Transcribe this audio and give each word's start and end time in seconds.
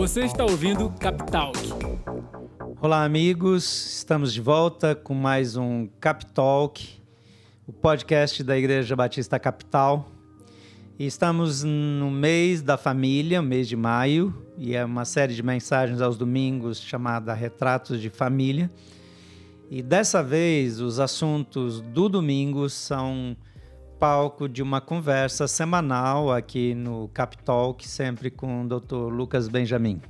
Você 0.00 0.24
está 0.24 0.46
ouvindo 0.46 0.88
Capital. 0.98 1.52
Olá, 2.80 3.04
amigos. 3.04 3.98
Estamos 3.98 4.32
de 4.32 4.40
volta 4.40 4.94
com 4.94 5.12
mais 5.12 5.58
um 5.58 5.86
Capitalk, 6.00 6.88
o 7.66 7.72
podcast 7.74 8.42
da 8.42 8.56
Igreja 8.56 8.96
Batista 8.96 9.38
Capital. 9.38 10.10
E 10.98 11.04
estamos 11.04 11.62
no 11.62 12.10
mês 12.10 12.62
da 12.62 12.78
família, 12.78 13.42
mês 13.42 13.68
de 13.68 13.76
maio, 13.76 14.34
e 14.56 14.74
é 14.74 14.82
uma 14.82 15.04
série 15.04 15.34
de 15.34 15.42
mensagens 15.42 16.00
aos 16.00 16.16
domingos 16.16 16.80
chamada 16.80 17.34
Retratos 17.34 18.00
de 18.00 18.08
Família. 18.08 18.70
E 19.70 19.82
dessa 19.82 20.22
vez 20.22 20.80
os 20.80 20.98
assuntos 20.98 21.82
do 21.82 22.08
domingo 22.08 22.70
são 22.70 23.36
palco 24.00 24.48
de 24.48 24.62
uma 24.62 24.80
conversa 24.80 25.46
semanal 25.46 26.32
aqui 26.32 26.74
no 26.74 27.08
Capitalk, 27.12 27.86
sempre 27.86 28.30
com 28.30 28.64
o 28.64 28.66
Dr. 28.66 29.12
Lucas 29.12 29.46
Benjamin. 29.46 30.00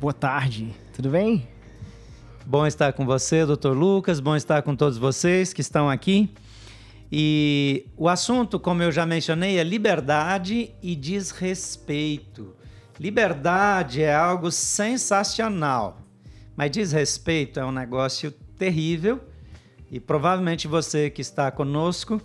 Boa 0.00 0.14
tarde, 0.14 0.74
tudo 0.94 1.10
bem? 1.10 1.46
Bom 2.46 2.66
estar 2.66 2.94
com 2.94 3.04
você, 3.04 3.44
Dr. 3.44 3.72
Lucas, 3.72 4.18
bom 4.18 4.34
estar 4.34 4.62
com 4.62 4.74
todos 4.74 4.96
vocês 4.96 5.52
que 5.52 5.60
estão 5.60 5.90
aqui. 5.90 6.32
E 7.12 7.86
o 7.98 8.08
assunto, 8.08 8.58
como 8.58 8.82
eu 8.82 8.90
já 8.90 9.04
mencionei, 9.04 9.58
é 9.58 9.62
liberdade 9.62 10.70
e 10.82 10.96
desrespeito. 10.96 12.56
Liberdade 12.98 14.02
é 14.02 14.14
algo 14.14 14.50
sensacional, 14.50 15.98
mas 16.56 16.70
desrespeito 16.70 17.60
é 17.60 17.64
um 17.66 17.72
negócio 17.72 18.30
terrível. 18.58 19.20
E 19.92 20.00
provavelmente 20.00 20.66
você 20.66 21.10
que 21.10 21.20
está 21.20 21.50
conosco 21.50 22.22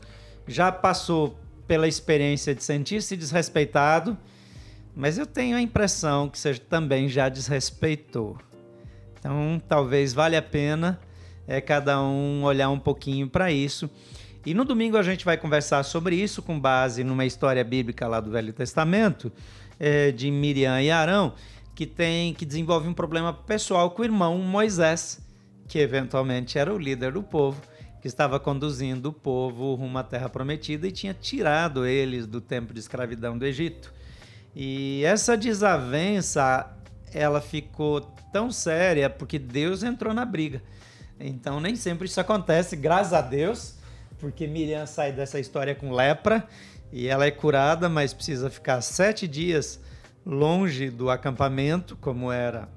já 0.48 0.72
passou 0.72 1.40
pela 1.68 1.88
experiência 1.88 2.54
de 2.54 2.63
sentir-se 2.63 3.16
desrespeitado, 3.16 4.18
mas 4.95 5.17
eu 5.17 5.26
tenho 5.26 5.55
a 5.55 5.62
impressão 5.62 6.27
que 6.27 6.38
você 6.38 6.55
também 6.55 7.08
já 7.08 7.30
desrespeitou. 7.30 8.38
Então, 9.17 9.62
talvez 9.67 10.14
valha 10.14 10.39
a 10.39 10.42
pena 10.42 11.00
é, 11.48 11.61
cada 11.61 12.02
um 12.02 12.44
olhar 12.44 12.70
um 12.70 12.80
pouquinho 12.80 13.28
para 13.28 13.52
isso. 13.52 13.89
E 14.45 14.53
no 14.53 14.66
domingo 14.66 14.98
a 14.98 15.03
gente 15.03 15.23
vai 15.23 15.38
conversar 15.38 15.83
sobre 15.83 16.16
isso 16.16 16.42
com 16.42 16.59
base 16.59 17.03
numa 17.03 17.26
história 17.26 17.64
bíblica 17.64 18.08
lá 18.08 18.20
do 18.20 18.31
Velho 18.31 18.52
Testamento 18.52 19.31
é, 19.80 20.11
de 20.11 20.31
Miriam 20.31 20.81
e 20.81 20.89
Arão, 20.89 21.33
que 21.76 21.86
tem 21.86 22.33
que 22.33 22.45
desenvolve 22.45 22.88
um 22.88 22.94
problema 22.94 23.33
pessoal 23.33 23.92
com 23.92 24.02
o 24.02 24.05
irmão 24.05 24.38
Moisés, 24.39 25.20
que 25.67 25.78
eventualmente 25.80 26.58
era 26.58 26.73
o 26.73 26.78
líder 26.78 27.14
do 27.14 27.22
povo 27.22 27.61
que 28.02 28.07
estava 28.07 28.39
conduzindo 28.39 29.09
o 29.09 29.13
povo 29.13 29.75
rumo 29.75 29.97
à 29.99 30.03
terra 30.03 30.27
prometida 30.27 30.88
e 30.88 30.91
tinha 30.91 31.13
tirado 31.13 31.85
eles 31.85 32.25
do 32.25 32.41
tempo 32.41 32.73
de 32.73 32.80
escravidão 32.80 33.38
do 33.38 33.45
Egito. 33.45 33.93
E 34.55 35.03
essa 35.05 35.38
desavença, 35.38 36.75
ela 37.13 37.39
ficou 37.39 38.02
tão 38.33 38.52
séria 38.52 39.08
porque 39.08 39.38
Deus 39.38 39.83
entrou 39.83 40.16
na 40.16 40.25
briga. 40.25 40.63
Então 41.19 41.59
nem 41.59 41.75
sempre 41.75 42.08
isso 42.08 42.19
acontece, 42.19 42.75
graças 42.75 43.13
a 43.13 43.21
Deus, 43.21 43.75
porque 44.19 44.47
Miriam 44.47 44.88
sai 44.88 45.11
dessa 45.11 45.39
história 45.39 45.75
com 45.75 45.93
lepra 45.93 46.47
e 46.91 47.08
ela 47.08 47.25
é 47.25 47.31
curada, 47.31 47.88
mas 47.88 48.13
precisa 48.13 48.49
ficar 48.49 48.81
sete 48.81 49.27
dias 49.27 49.80
longe 50.25 50.89
do 50.89 51.11
acampamento, 51.11 51.95
como 51.97 52.31
era 52.31 52.67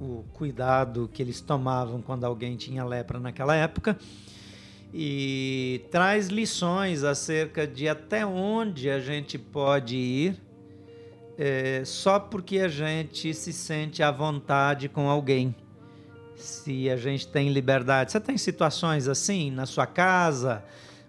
o 0.00 0.24
cuidado 0.32 1.08
que 1.12 1.22
eles 1.22 1.40
tomavam 1.40 2.02
quando 2.02 2.24
alguém 2.24 2.56
tinha 2.56 2.84
lepra 2.84 3.20
naquela 3.20 3.54
época 3.54 3.96
e 4.92 5.82
traz 5.90 6.28
lições 6.28 7.04
acerca 7.04 7.66
de 7.66 7.88
até 7.88 8.24
onde 8.24 8.88
a 8.88 8.98
gente 9.00 9.38
pode 9.38 9.96
ir 9.96 10.48
é, 11.38 11.82
só 11.84 12.18
porque 12.18 12.58
a 12.58 12.68
gente 12.68 13.32
se 13.32 13.52
sente 13.52 14.02
à 14.02 14.10
vontade 14.10 14.88
com 14.88 15.08
alguém. 15.08 15.54
Se 16.34 16.90
a 16.90 16.96
gente 16.96 17.28
tem 17.28 17.48
liberdade. 17.50 18.10
Você 18.10 18.20
tem 18.20 18.36
situações 18.36 19.06
assim 19.06 19.50
na 19.50 19.64
sua 19.64 19.86
casa, 19.86 20.64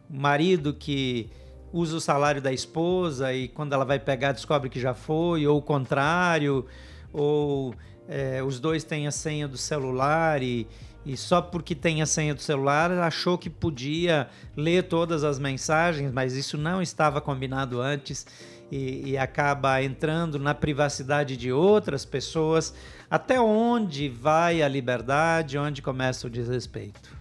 marido 0.08 0.74
que 0.74 1.30
usa 1.74 1.98
o 1.98 2.02
salário 2.02 2.42
da 2.42 2.52
esposa 2.52 3.34
e 3.34 3.48
quando 3.48 3.74
ela 3.74 3.86
vai 3.86 4.00
pegar 4.00 4.32
descobre 4.32 4.70
que 4.70 4.80
já 4.80 4.94
foi, 4.94 5.48
ou 5.48 5.58
o 5.58 5.62
contrário, 5.62 6.66
ou 7.12 7.74
é, 8.08 8.42
os 8.44 8.60
dois 8.60 8.84
têm 8.84 9.08
a 9.08 9.12
senha 9.12 9.48
do 9.48 9.58
celular 9.58 10.42
e, 10.42 10.68
e 11.06 11.16
só 11.16 11.42
porque 11.42 11.74
tem 11.74 12.02
a 12.02 12.06
senha 12.06 12.36
do 12.36 12.42
celular 12.42 12.92
achou 12.92 13.38
que 13.38 13.50
podia 13.50 14.30
ler 14.56 14.84
todas 14.84 15.24
as 15.24 15.40
mensagens, 15.40 16.12
mas 16.12 16.36
isso 16.36 16.58
não 16.58 16.82
estava 16.82 17.22
combinado 17.22 17.82
antes 17.82 18.26
e, 18.72 19.12
e, 19.12 19.18
acaba 19.18 19.82
entrando 19.82 20.38
na 20.38 20.54
privacidade 20.54 21.36
de 21.36 21.52
outras 21.52 22.06
pessoas. 22.06 22.74
Até 23.10 23.42
onde 23.42 24.08
vai 24.10 24.62
a 24.62 24.68
liberdade, 24.68 25.58
onde 25.58 25.82
começa 25.82 26.28
o 26.28 26.30
desrespeito? 26.30 27.18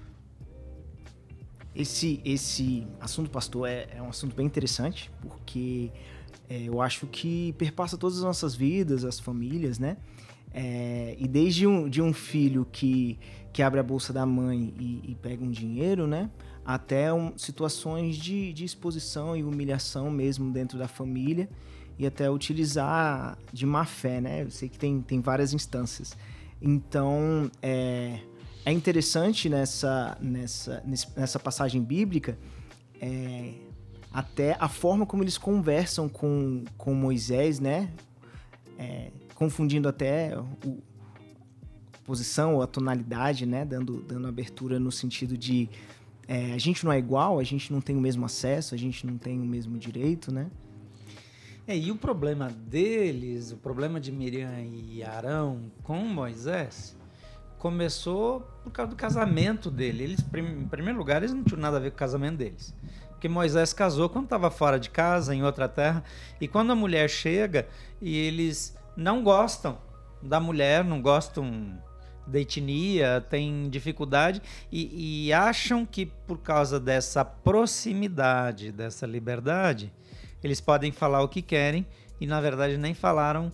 Esse, 1.75 2.21
esse 2.25 2.87
assunto, 3.01 3.31
pastor, 3.31 3.69
é, 3.69 3.89
é 3.97 4.03
um 4.03 4.09
assunto 4.09 4.35
bem 4.35 4.45
interessante, 4.45 5.11
porque 5.23 5.91
é, 6.51 6.63
eu 6.63 6.83
acho 6.83 7.07
que 7.07 7.55
perpassa 7.55 7.97
todas 7.97 8.19
as 8.19 8.25
nossas 8.25 8.55
vidas, 8.55 9.05
as 9.05 9.19
famílias, 9.21 9.79
né? 9.79 9.97
É, 10.53 11.15
e 11.19 11.29
desde 11.29 11.67
um, 11.67 11.89
de 11.89 12.01
um 12.01 12.13
filho 12.13 12.67
que, 12.73 13.19
que 13.59 13.63
abre 13.65 13.81
a 13.81 13.83
bolsa 13.83 14.13
da 14.13 14.25
mãe 14.25 14.73
e, 14.79 15.03
e 15.11 15.15
pega 15.17 15.43
um 15.43 15.51
dinheiro, 15.51 16.07
né? 16.07 16.31
Até 16.65 17.13
um, 17.13 17.37
situações 17.37 18.17
de, 18.17 18.53
de 18.53 18.65
exposição 18.65 19.37
e 19.37 19.43
humilhação 19.43 20.13
mesmo 20.13 20.53
dentro 20.53 20.79
da 20.79 20.87
família 20.87 21.49
e 21.99 22.07
até 22.07 22.31
utilizar 22.31 23.37
de 23.53 23.67
má 23.67 23.85
fé, 23.85 24.21
né? 24.21 24.45
Eu 24.45 24.51
sei 24.53 24.69
que 24.69 24.79
tem, 24.79 25.03
tem 25.03 25.21
várias 25.21 25.53
instâncias. 25.53 26.17
Então, 26.63 27.51
é, 27.61 28.21
é 28.65 28.71
interessante 28.71 29.49
nessa, 29.49 30.17
nessa, 30.21 30.81
nessa 31.17 31.41
passagem 31.41 31.83
bíblica 31.83 32.39
é, 33.01 33.55
até 34.13 34.57
a 34.61 34.69
forma 34.69 35.05
como 35.05 35.25
eles 35.25 35.37
conversam 35.37 36.09
com, 36.09 36.63
com 36.77 36.95
Moisés, 36.95 37.59
né? 37.59 37.91
É, 38.79 39.11
confundindo 39.35 39.89
até 39.89 40.39
o, 40.65 40.81
posição 42.09 42.55
ou 42.55 42.63
a 42.63 42.67
tonalidade, 42.67 43.45
né? 43.45 43.67
Dando, 43.67 44.01
dando 44.01 44.27
abertura 44.27 44.81
no 44.81 44.91
sentido 44.91 45.37
de 45.37 45.69
é, 46.27 46.55
a 46.55 46.59
gente 46.59 46.83
não 46.83 46.91
é 46.91 46.99
igual, 46.99 47.39
a 47.39 47.45
gente 47.45 47.71
não 47.71 47.83
tem 47.83 47.95
o 47.95 48.01
mesmo 48.01 48.25
acesso, 48.25 48.75
a 48.75 48.79
gente 48.79 49.07
não 49.07 49.19
tem 49.19 49.39
o 49.39 49.45
mesmo 49.45 49.77
direito, 49.77 50.33
né? 50.33 50.51
É, 51.67 51.77
e 51.77 51.91
o 51.91 51.97
problema 51.97 52.49
deles, 52.49 53.53
o 53.53 53.59
problema 53.59 54.01
de 54.01 54.11
Miriam 54.11 54.59
e 54.59 55.05
Arão 55.05 55.71
com 55.83 55.99
Moisés, 55.99 56.97
começou 57.59 58.41
por 58.65 58.71
causa 58.71 58.89
do 58.89 58.97
casamento 58.97 59.71
dele. 59.71 60.05
Eles, 60.05 60.21
em 60.21 60.67
primeiro 60.67 60.99
lugar, 60.99 61.19
eles 61.19 61.35
não 61.35 61.45
tinham 61.45 61.61
nada 61.61 61.77
a 61.77 61.81
ver 61.81 61.91
com 61.91 61.97
o 61.97 61.99
casamento 61.99 62.39
deles. 62.39 62.75
Porque 63.11 63.29
Moisés 63.29 63.75
casou 63.75 64.09
quando 64.09 64.25
estava 64.25 64.51
fora 64.51 64.81
de 64.81 64.89
casa, 64.89 65.35
em 65.35 65.43
outra 65.43 65.69
terra, 65.69 66.03
e 66.41 66.49
quando 66.49 66.73
a 66.73 66.75
mulher 66.75 67.11
chega 67.11 67.69
e 68.01 68.17
eles 68.17 68.75
não 68.97 69.23
gostam 69.23 69.77
da 70.23 70.41
mulher, 70.41 70.83
não 70.83 71.03
gostam 71.03 71.79
da 72.29 72.39
etnia, 72.39 73.25
têm 73.29 73.69
dificuldade 73.69 74.43
e, 74.71 75.27
e 75.27 75.33
acham 75.33 75.85
que 75.87 76.07
por 76.07 76.39
causa 76.39 76.79
dessa 76.79 77.25
proximidade, 77.25 78.71
dessa 78.71 79.07
liberdade, 79.07 79.93
eles 80.43 80.61
podem 80.61 80.93
falar 80.93 81.23
o 81.23 81.29
que 81.29 81.43
querem 81.43 81.87
e 82.21 82.27
na 82.27 82.41
verdade 82.41 82.77
nem 82.77 82.95
falaram 82.95 83.53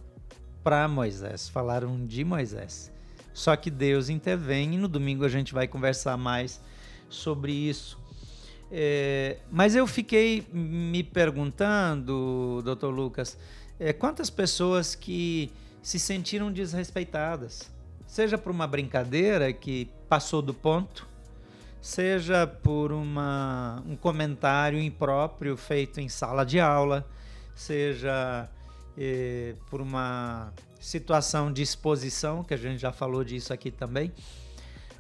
para 0.63 0.89
Moisés, 0.89 1.49
falaram 1.49 2.05
de 2.07 2.25
Moisés. 2.25 2.93
Só 3.33 3.55
que 3.57 3.71
Deus 3.71 4.09
intervém 4.09 4.75
e 4.75 4.79
no 4.79 4.89
domingo 4.89 5.25
a 5.25 5.29
gente 5.29 5.53
vai 5.53 5.69
conversar 5.69 6.17
mais 6.17 6.61
sobre 7.09 7.53
isso. 7.53 7.99
É, 8.71 9.39
mas 9.51 9.75
eu 9.75 9.87
fiquei 9.87 10.47
me 10.53 11.03
perguntando, 11.03 12.63
doutor 12.65 12.91
Lucas, 12.91 13.37
é, 13.79 13.93
quantas 13.93 14.31
pessoas 14.31 14.95
que 14.95 15.53
se 15.83 15.99
sentiram 15.99 16.51
desrespeitadas, 16.51 17.71
seja 18.15 18.39
por 18.39 18.53
uma 18.53 18.65
brincadeira 18.65 19.53
que 19.53 19.91
passou 20.09 20.41
do 20.41 20.55
ponto, 20.55 21.05
seja 21.83 22.47
por 22.47 22.93
uma, 22.93 23.83
um 23.85 23.97
comentário 23.97 24.81
impróprio 24.81 25.57
feito 25.57 26.01
em 26.01 26.09
sala 26.09 26.47
de 26.47 26.61
aula, 26.61 27.05
seja 27.57 28.49
é, 28.97 29.57
por 29.69 29.81
uma 29.81 30.53
situação 30.79 31.53
de 31.53 31.63
exposição, 31.63 32.45
que 32.45 32.55
a 32.55 32.57
gente 32.57 32.79
já 32.79 32.93
falou 32.93 33.25
disso 33.25 33.53
aqui 33.53 33.69
também, 33.69 34.13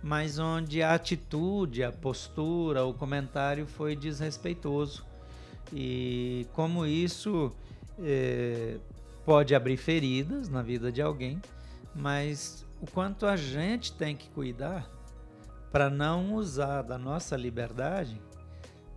mas 0.03 0.41
onde 0.41 0.83
a 0.83 0.93
atitude, 0.95 1.85
a 1.85 1.93
postura, 1.93 2.85
o 2.85 2.93
comentário 2.93 3.65
foi 3.65 3.95
desrespeitoso. 3.95 5.07
E 5.73 6.49
como 6.53 6.85
isso 6.85 7.53
é, 8.03 8.77
pode 9.25 9.55
abrir 9.55 9.77
feridas 9.77 10.49
na 10.49 10.63
vida 10.63 10.91
de 10.91 11.01
alguém, 11.01 11.41
mas 11.95 12.65
o 12.85 12.91
quanto 12.91 13.25
a 13.27 13.35
gente 13.35 13.93
tem 13.93 14.15
que 14.15 14.29
cuidar 14.29 14.87
para 15.73 15.89
não 15.89 16.35
usar 16.35 16.83
da 16.83 16.99
nossa 16.99 17.35
liberdade 17.35 18.21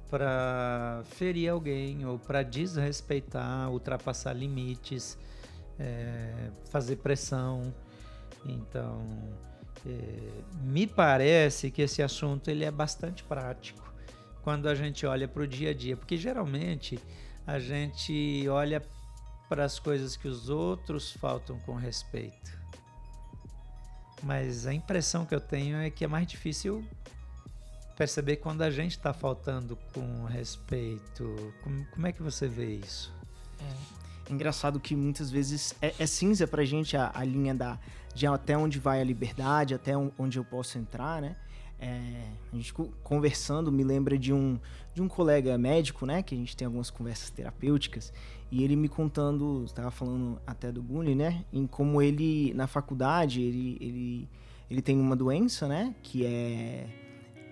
para 0.10 1.04
ferir 1.06 1.50
alguém 1.50 2.06
ou 2.06 2.20
para 2.20 2.44
desrespeitar, 2.44 3.72
ultrapassar 3.72 4.34
limites, 4.34 5.18
é, 5.80 6.52
fazer 6.70 6.98
pressão. 6.98 7.74
Então, 8.46 9.08
é, 9.86 10.44
me 10.62 10.86
parece 10.86 11.72
que 11.72 11.82
esse 11.82 12.04
assunto 12.04 12.50
ele 12.50 12.66
é 12.66 12.72
bastante 12.72 13.24
prático 13.24 13.94
quando 14.44 14.68
a 14.68 14.76
gente 14.76 15.06
olha 15.06 15.30
para 15.30 15.44
o 15.44 15.48
dia 15.48 15.72
a 15.72 15.74
dia, 15.74 15.96
porque 15.96 16.18
geralmente 16.18 17.00
a 17.46 17.58
gente 17.58 18.48
olha 18.50 18.82
para 19.48 19.64
as 19.64 19.80
coisas 19.80 20.18
que 20.18 20.28
os 20.28 20.50
outros 20.50 21.12
faltam 21.14 21.58
com 21.60 21.76
respeito. 21.76 22.57
Mas 24.24 24.66
a 24.66 24.74
impressão 24.74 25.26
que 25.26 25.36
eu 25.36 25.40
tenho 25.40 25.78
é 25.78 25.90
que 25.90 26.04
é 26.04 26.08
mais 26.08 26.28
difícil 26.28 26.84
perceber 27.96 28.38
quando 28.38 28.62
a 28.62 28.70
gente 28.70 28.92
está 28.92 29.14
faltando 29.14 29.78
com 29.94 30.26
respeito. 30.26 31.54
Como, 31.64 31.86
como, 31.88 32.08
é 32.08 32.12
que 32.12 32.22
você 32.22 32.48
vê 32.48 32.76
isso? 32.76 33.12
É, 33.60 34.32
engraçado 34.32 34.80
que 34.80 34.96
muitas 34.96 35.32
vezes 35.32 35.74
é, 35.82 35.94
é 35.98 36.06
cinza 36.06 36.48
para 36.48 36.62
a 36.62 36.66
gente 36.66 36.96
a, 36.96 37.12
a 37.14 37.24
linha 37.24 37.56
da, 37.56 37.80
de 38.14 38.28
até 38.28 38.58
onde 38.58 38.80
vai 38.80 39.02
a 39.02 39.04
liberdade, 39.04 39.74
até 39.74 39.94
onde 39.96 40.38
eu 40.38 40.46
posso 40.46 40.78
entrar, 40.78 41.22
né? 41.22 41.36
É, 41.80 42.24
a 42.52 42.56
gente 42.56 42.74
conversando 43.04 43.72
me 43.72 43.84
lembra 43.84 44.18
de 44.18 44.34
um, 44.34 44.60
de 44.94 45.02
um 45.02 45.08
colega 45.08 45.58
médico, 45.58 46.06
né? 46.06 46.24
Que 46.24 46.34
a 46.34 46.38
gente 46.38 46.56
tem 46.56 46.66
algumas 46.66 46.90
conversas 46.90 47.30
terapêuticas. 47.30 48.12
E 48.52 48.64
ele 48.64 48.76
me 48.76 48.88
contando, 48.88 49.64
estava 49.66 49.92
falando 49.92 50.40
até 50.48 50.72
do 50.72 50.82
bullying, 50.82 51.16
né? 51.16 51.46
Em 51.52 51.68
como 51.68 52.02
ele, 52.02 52.54
na 52.54 52.66
faculdade, 52.66 53.42
ele, 53.42 53.78
ele, 53.80 54.30
ele 54.70 54.82
tem 54.82 55.00
uma 55.00 55.16
doença, 55.16 55.68
né? 55.68 55.94
Que 56.02 56.26
é... 56.26 56.88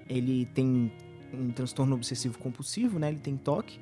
Ele 0.08 0.46
tem 0.54 0.92
um 1.34 1.52
transtorno 1.52 1.96
obsessivo 1.96 2.38
compulsivo, 2.40 2.98
né? 2.98 3.10
Ele 3.10 3.20
tem 3.20 3.36
toque. 3.36 3.80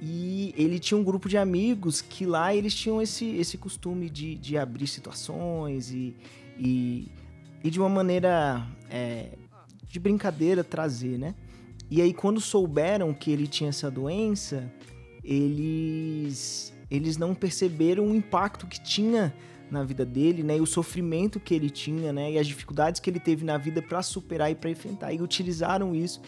E 0.00 0.52
ele 0.56 0.78
tinha 0.78 0.98
um 0.98 1.04
grupo 1.04 1.28
de 1.28 1.38
amigos 1.38 2.02
que 2.02 2.26
lá 2.26 2.54
eles 2.54 2.74
tinham 2.74 3.00
esse, 3.00 3.26
esse 3.36 3.56
costume 3.56 4.10
de, 4.10 4.34
de 4.34 4.58
abrir 4.58 4.86
situações 4.86 5.90
e, 5.90 6.14
e, 6.58 7.10
e 7.62 7.70
de 7.70 7.80
uma 7.80 7.88
maneira 7.88 8.66
é, 8.90 9.30
de 9.94 10.00
brincadeira 10.00 10.64
trazer, 10.64 11.16
né? 11.16 11.36
E 11.88 12.02
aí 12.02 12.12
quando 12.12 12.40
souberam 12.40 13.14
que 13.14 13.30
ele 13.30 13.46
tinha 13.46 13.70
essa 13.70 13.88
doença, 13.88 14.68
eles 15.22 16.74
eles 16.90 17.16
não 17.16 17.32
perceberam 17.32 18.08
o 18.08 18.14
impacto 18.14 18.66
que 18.66 18.82
tinha 18.82 19.32
na 19.70 19.84
vida 19.84 20.04
dele, 20.04 20.42
né? 20.42 20.56
E 20.56 20.60
o 20.60 20.66
sofrimento 20.66 21.38
que 21.38 21.54
ele 21.54 21.70
tinha, 21.70 22.12
né? 22.12 22.32
E 22.32 22.38
as 22.40 22.46
dificuldades 22.48 23.00
que 23.00 23.08
ele 23.08 23.20
teve 23.20 23.44
na 23.44 23.56
vida 23.56 23.80
para 23.80 24.02
superar 24.02 24.50
e 24.50 24.56
para 24.56 24.68
enfrentar. 24.68 25.12
E 25.12 25.22
utilizaram 25.22 25.94
isso 25.94 26.20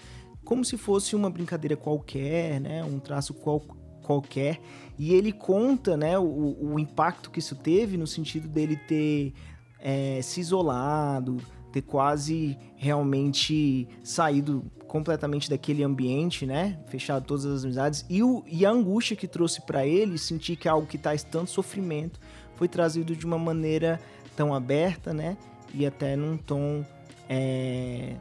como 0.45 0.65
se 0.65 0.77
fosse 0.77 1.17
uma 1.17 1.29
brincadeira 1.29 1.77
qualquer, 1.77 2.61
né? 2.61 2.85
Um 2.85 3.01
traço 3.01 3.35
qual, 3.35 3.61
qualquer. 4.01 4.61
E 4.97 5.13
ele 5.13 5.33
conta, 5.33 5.97
né, 5.97 6.17
o, 6.17 6.57
o 6.61 6.79
impacto 6.79 7.33
que 7.33 7.41
isso 7.41 7.57
teve 7.57 7.97
no 7.97 8.07
sentido 8.07 8.47
dele 8.47 8.77
ter 8.77 9.35
é, 9.81 10.21
se 10.23 10.41
isolado, 10.41 11.39
ter 11.77 11.83
quase 11.83 12.57
realmente 12.75 13.87
saído 14.03 14.65
completamente 14.87 15.51
daquele 15.51 15.83
ambiente, 15.83 16.47
né? 16.47 16.79
Fechado 16.87 17.27
todas 17.27 17.45
as 17.45 17.65
amizades. 17.65 18.07
E, 18.09 18.23
o, 18.23 18.43
e 18.47 18.65
a 18.65 18.71
angústia 18.71 19.15
que 19.15 19.29
trouxe 19.29 19.61
para 19.61 19.87
ele, 19.87 20.17
sentir 20.17 20.57
que 20.57 20.71
algo 20.71 20.87
que 20.87 20.97
traz 20.97 21.23
tanto 21.23 21.51
sofrimento 21.51 22.19
foi 22.55 22.67
trazido 22.67 23.15
de 23.15 23.27
uma 23.27 23.37
maneira 23.37 24.01
tão 24.35 24.55
aberta, 24.55 25.13
né? 25.13 25.37
E 25.75 25.85
até 25.85 26.17
num 26.17 26.39
tom 26.39 26.83
é, 27.29 28.17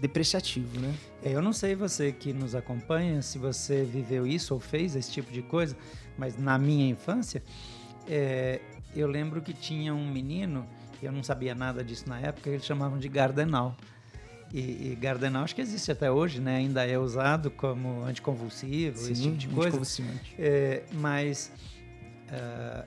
depreciativo, 0.00 0.80
né? 0.80 0.94
É, 1.22 1.32
eu 1.32 1.42
não 1.42 1.52
sei 1.52 1.74
você 1.74 2.10
que 2.10 2.32
nos 2.32 2.54
acompanha, 2.54 3.20
se 3.20 3.36
você 3.36 3.84
viveu 3.84 4.26
isso 4.26 4.54
ou 4.54 4.60
fez 4.60 4.96
esse 4.96 5.12
tipo 5.12 5.30
de 5.30 5.42
coisa, 5.42 5.76
mas 6.16 6.38
na 6.38 6.58
minha 6.58 6.88
infância, 6.88 7.42
é, 8.08 8.62
eu 8.96 9.06
lembro 9.06 9.42
que 9.42 9.52
tinha 9.52 9.94
um 9.94 10.10
menino, 10.10 10.66
eu 11.06 11.12
não 11.12 11.22
sabia 11.22 11.54
nada 11.54 11.82
disso 11.84 12.08
na 12.08 12.20
época, 12.20 12.50
eles 12.50 12.64
chamavam 12.64 12.98
de 12.98 13.08
Gardenal. 13.08 13.76
E, 14.52 14.92
e 14.92 14.98
Gardenal 15.00 15.44
acho 15.44 15.54
que 15.54 15.62
existe 15.62 15.90
até 15.90 16.10
hoje, 16.10 16.40
né? 16.40 16.56
Ainda 16.56 16.86
é 16.86 16.98
usado 16.98 17.50
como 17.50 18.04
anticonvulsivo, 18.04 18.98
Sim, 18.98 19.12
esse 19.12 19.22
tipo 19.22 19.36
de 19.36 19.48
coisa. 19.48 19.80
É, 20.38 20.82
mas 20.92 21.50
uh, 22.28 22.86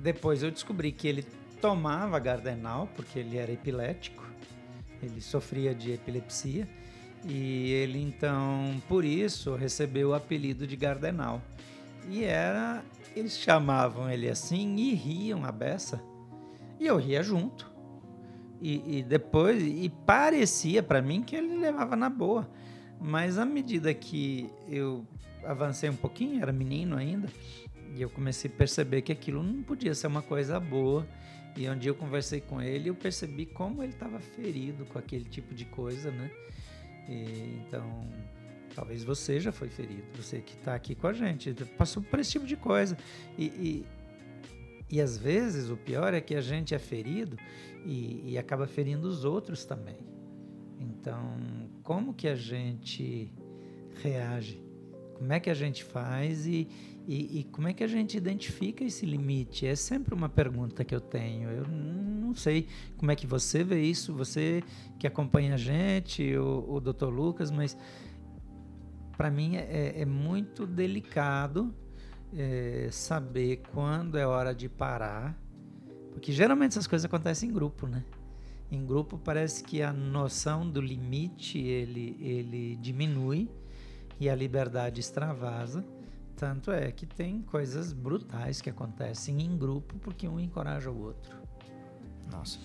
depois 0.00 0.42
eu 0.42 0.50
descobri 0.50 0.90
que 0.90 1.06
ele 1.06 1.26
tomava 1.60 2.18
Gardenal, 2.18 2.88
porque 2.96 3.18
ele 3.18 3.36
era 3.36 3.52
epilético, 3.52 4.24
ele 5.02 5.20
sofria 5.20 5.74
de 5.74 5.92
epilepsia 5.92 6.66
e 7.24 7.72
ele 7.72 8.00
então, 8.00 8.80
por 8.88 9.04
isso, 9.04 9.54
recebeu 9.54 10.10
o 10.10 10.14
apelido 10.14 10.66
de 10.66 10.76
Gardenal. 10.76 11.42
E 12.08 12.24
era, 12.24 12.82
eles 13.14 13.38
chamavam 13.38 14.10
ele 14.10 14.28
assim 14.28 14.76
e 14.76 14.94
riam 14.94 15.44
a 15.44 15.52
beça. 15.52 16.02
E 16.78 16.86
eu 16.86 16.96
ria 16.96 17.22
junto. 17.22 17.70
E, 18.60 18.98
e 18.98 19.02
depois, 19.02 19.62
e 19.62 19.88
parecia 20.04 20.82
para 20.82 21.00
mim 21.00 21.22
que 21.22 21.36
ele 21.36 21.56
levava 21.56 21.94
na 21.96 22.10
boa. 22.10 22.48
Mas 23.00 23.38
à 23.38 23.44
medida 23.44 23.94
que 23.94 24.50
eu 24.68 25.06
avancei 25.44 25.88
um 25.88 25.96
pouquinho, 25.96 26.42
era 26.42 26.52
menino 26.52 26.96
ainda, 26.96 27.28
e 27.94 28.02
eu 28.02 28.10
comecei 28.10 28.50
a 28.50 28.54
perceber 28.54 29.02
que 29.02 29.12
aquilo 29.12 29.42
não 29.42 29.62
podia 29.62 29.94
ser 29.94 30.08
uma 30.08 30.22
coisa 30.22 30.58
boa. 30.58 31.06
E 31.56 31.68
um 31.68 31.76
dia 31.76 31.90
eu 31.90 31.94
conversei 31.94 32.40
com 32.40 32.60
ele 32.62 32.84
e 32.84 32.88
eu 32.88 32.94
percebi 32.94 33.46
como 33.46 33.82
ele 33.82 33.92
estava 33.92 34.20
ferido 34.20 34.84
com 34.86 34.98
aquele 34.98 35.24
tipo 35.24 35.54
de 35.54 35.64
coisa, 35.64 36.10
né? 36.10 36.30
E, 37.08 37.60
então, 37.66 38.06
talvez 38.74 39.02
você 39.02 39.40
já 39.40 39.50
foi 39.50 39.68
ferido, 39.68 40.04
você 40.14 40.40
que 40.40 40.54
está 40.54 40.74
aqui 40.74 40.94
com 40.94 41.08
a 41.08 41.12
gente, 41.12 41.52
passou 41.76 42.02
por 42.02 42.20
esse 42.20 42.30
tipo 42.32 42.46
de 42.46 42.56
coisa. 42.56 42.96
E, 43.36 43.46
e, 43.46 43.86
e, 44.90 45.00
às 45.00 45.16
vezes 45.16 45.70
o 45.70 45.76
pior 45.76 46.14
é 46.14 46.20
que 46.20 46.34
a 46.34 46.40
gente 46.40 46.74
é 46.74 46.78
ferido 46.78 47.36
e, 47.84 48.32
e 48.32 48.38
acaba 48.38 48.66
ferindo 48.66 49.08
os 49.08 49.24
outros 49.24 49.64
também. 49.64 49.98
Então, 50.80 51.38
como 51.82 52.14
que 52.14 52.28
a 52.28 52.34
gente 52.34 53.32
reage? 54.02 54.62
Como 55.14 55.32
é 55.32 55.40
que 55.40 55.50
a 55.50 55.54
gente 55.54 55.82
faz 55.82 56.46
e, 56.46 56.68
e, 57.06 57.40
e, 57.40 57.44
como 57.44 57.66
é 57.66 57.72
que 57.72 57.82
a 57.82 57.88
gente 57.88 58.16
identifica 58.16 58.84
esse 58.84 59.04
limite? 59.04 59.66
É 59.66 59.74
sempre 59.74 60.14
uma 60.14 60.28
pergunta 60.28 60.84
que 60.84 60.94
eu 60.94 61.00
tenho. 61.00 61.50
Eu 61.50 61.66
não 61.66 62.34
sei 62.34 62.68
como 62.96 63.10
é 63.10 63.16
que 63.16 63.26
você 63.26 63.64
vê 63.64 63.82
isso, 63.82 64.14
você 64.14 64.62
que 64.98 65.06
acompanha 65.06 65.54
a 65.54 65.56
gente, 65.56 66.36
o, 66.36 66.74
o 66.74 66.80
Dr. 66.80 67.06
Lucas, 67.06 67.50
mas 67.50 67.76
para 69.16 69.30
mim 69.30 69.56
é, 69.56 69.94
é, 69.96 70.04
muito 70.06 70.64
delicado 70.64 71.74
é, 72.36 72.88
saber 72.90 73.62
quando 73.72 74.18
é 74.18 74.26
hora 74.26 74.54
de 74.54 74.68
parar, 74.68 75.38
porque 76.12 76.32
geralmente 76.32 76.72
essas 76.72 76.86
coisas 76.86 77.04
acontecem 77.04 77.48
em 77.48 77.52
grupo, 77.52 77.86
né? 77.86 78.04
Em 78.70 78.84
grupo 78.84 79.16
parece 79.16 79.64
que 79.64 79.82
a 79.82 79.92
noção 79.92 80.68
do 80.68 80.80
limite 80.80 81.58
ele, 81.58 82.16
ele 82.20 82.76
diminui 82.76 83.48
e 84.20 84.28
a 84.28 84.34
liberdade 84.34 85.00
extravasa. 85.00 85.84
Tanto 86.36 86.70
é 86.70 86.92
que 86.92 87.06
tem 87.06 87.42
coisas 87.42 87.92
brutais 87.92 88.60
que 88.60 88.68
acontecem 88.68 89.40
em 89.42 89.56
grupo 89.56 89.98
porque 89.98 90.28
um 90.28 90.38
encoraja 90.38 90.90
o 90.90 91.00
outro. 91.00 91.36
Nossa, 92.30 92.58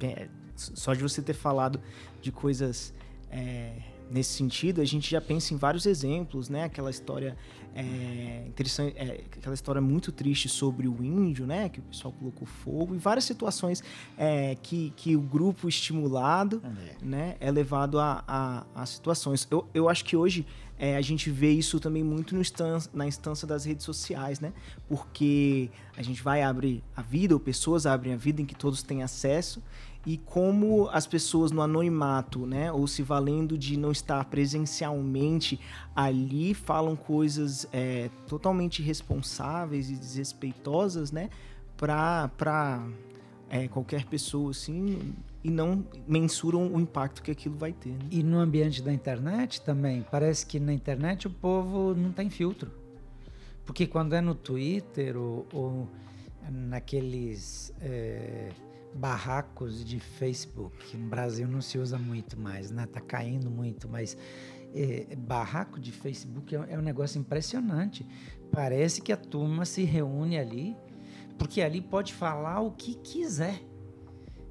é, 0.00 0.28
só 0.54 0.94
de 0.94 1.02
você 1.02 1.20
ter 1.20 1.34
falado 1.34 1.80
de 2.22 2.30
coisas 2.30 2.94
é, 3.30 3.82
nesse 4.10 4.32
sentido, 4.34 4.80
a 4.80 4.84
gente 4.84 5.10
já 5.10 5.20
pensa 5.20 5.52
em 5.52 5.56
vários 5.56 5.86
exemplos, 5.86 6.48
né? 6.48 6.64
Aquela 6.64 6.90
história 6.90 7.36
é, 7.78 8.42
interessante, 8.48 8.96
é, 8.98 9.20
aquela 9.36 9.54
história 9.54 9.80
muito 9.80 10.10
triste 10.10 10.48
sobre 10.48 10.88
o 10.88 11.04
índio, 11.04 11.46
né? 11.46 11.68
Que 11.68 11.78
o 11.78 11.82
pessoal 11.84 12.12
colocou 12.12 12.44
fogo 12.44 12.92
e 12.92 12.98
várias 12.98 13.24
situações 13.24 13.84
é, 14.16 14.56
que, 14.60 14.92
que 14.96 15.14
o 15.14 15.20
grupo 15.20 15.68
estimulado, 15.68 16.60
é. 16.64 17.04
né? 17.04 17.36
É 17.38 17.52
levado 17.52 18.00
a, 18.00 18.24
a, 18.26 18.66
a 18.74 18.84
situações. 18.84 19.46
Eu, 19.48 19.64
eu 19.72 19.88
acho 19.88 20.04
que 20.04 20.16
hoje 20.16 20.44
é, 20.76 20.96
a 20.96 21.00
gente 21.00 21.30
vê 21.30 21.52
isso 21.52 21.78
também 21.78 22.02
muito 22.02 22.34
instância, 22.36 22.90
na 22.92 23.06
instância 23.06 23.46
das 23.46 23.64
redes 23.64 23.84
sociais, 23.84 24.40
né? 24.40 24.52
Porque 24.88 25.70
a 25.96 26.02
gente 26.02 26.20
vai 26.20 26.42
abrir 26.42 26.82
a 26.96 27.02
vida, 27.02 27.32
ou 27.32 27.38
pessoas 27.38 27.86
abrem 27.86 28.12
a 28.12 28.16
vida 28.16 28.42
em 28.42 28.44
que 28.44 28.56
todos 28.56 28.82
têm 28.82 29.04
acesso, 29.04 29.62
e 30.08 30.16
como 30.16 30.88
as 30.88 31.06
pessoas 31.06 31.52
no 31.52 31.60
anonimato, 31.60 32.46
né? 32.46 32.72
Ou 32.72 32.86
se 32.86 33.02
valendo 33.02 33.58
de 33.58 33.76
não 33.76 33.92
estar 33.92 34.24
presencialmente 34.24 35.60
ali, 35.94 36.54
falam 36.54 36.96
coisas 36.96 37.68
é, 37.74 38.08
totalmente 38.26 38.78
irresponsáveis 38.80 39.90
e 39.90 39.96
desrespeitosas, 39.96 41.12
né? 41.12 41.28
Para 41.76 42.88
é, 43.50 43.68
qualquer 43.68 44.06
pessoa, 44.06 44.50
assim, 44.50 45.14
e 45.44 45.50
não 45.50 45.84
mensuram 46.06 46.72
o 46.72 46.80
impacto 46.80 47.22
que 47.22 47.30
aquilo 47.30 47.58
vai 47.58 47.74
ter. 47.74 47.90
Né? 47.90 48.08
E 48.10 48.22
no 48.22 48.38
ambiente 48.38 48.80
da 48.80 48.90
internet 48.90 49.60
também, 49.60 50.06
parece 50.10 50.46
que 50.46 50.58
na 50.58 50.72
internet 50.72 51.26
o 51.26 51.30
povo 51.30 51.94
não 51.94 52.12
tem 52.12 52.30
filtro. 52.30 52.70
Porque 53.66 53.86
quando 53.86 54.14
é 54.14 54.22
no 54.22 54.34
Twitter 54.34 55.18
ou, 55.18 55.46
ou 55.52 55.86
naqueles 56.50 57.74
é, 57.82 58.48
barracos 58.94 59.84
de 59.84 60.00
Facebook, 60.00 60.96
no 60.96 61.08
Brasil 61.08 61.46
não 61.46 61.60
se 61.60 61.78
usa 61.78 61.98
muito 61.98 62.38
mais, 62.38 62.70
né? 62.70 62.86
Tá 62.86 63.00
caindo 63.00 63.50
muito, 63.50 63.88
mas 63.88 64.16
é, 64.74 65.14
barraco 65.16 65.78
de 65.78 65.92
Facebook 65.92 66.54
é, 66.54 66.66
é 66.70 66.78
um 66.78 66.82
negócio 66.82 67.18
impressionante. 67.18 68.06
Parece 68.50 69.00
que 69.00 69.12
a 69.12 69.16
turma 69.16 69.64
se 69.64 69.84
reúne 69.84 70.38
ali 70.38 70.76
porque 71.38 71.62
ali 71.62 71.80
pode 71.80 72.12
falar 72.12 72.60
o 72.60 72.72
que 72.72 72.94
quiser. 72.96 73.62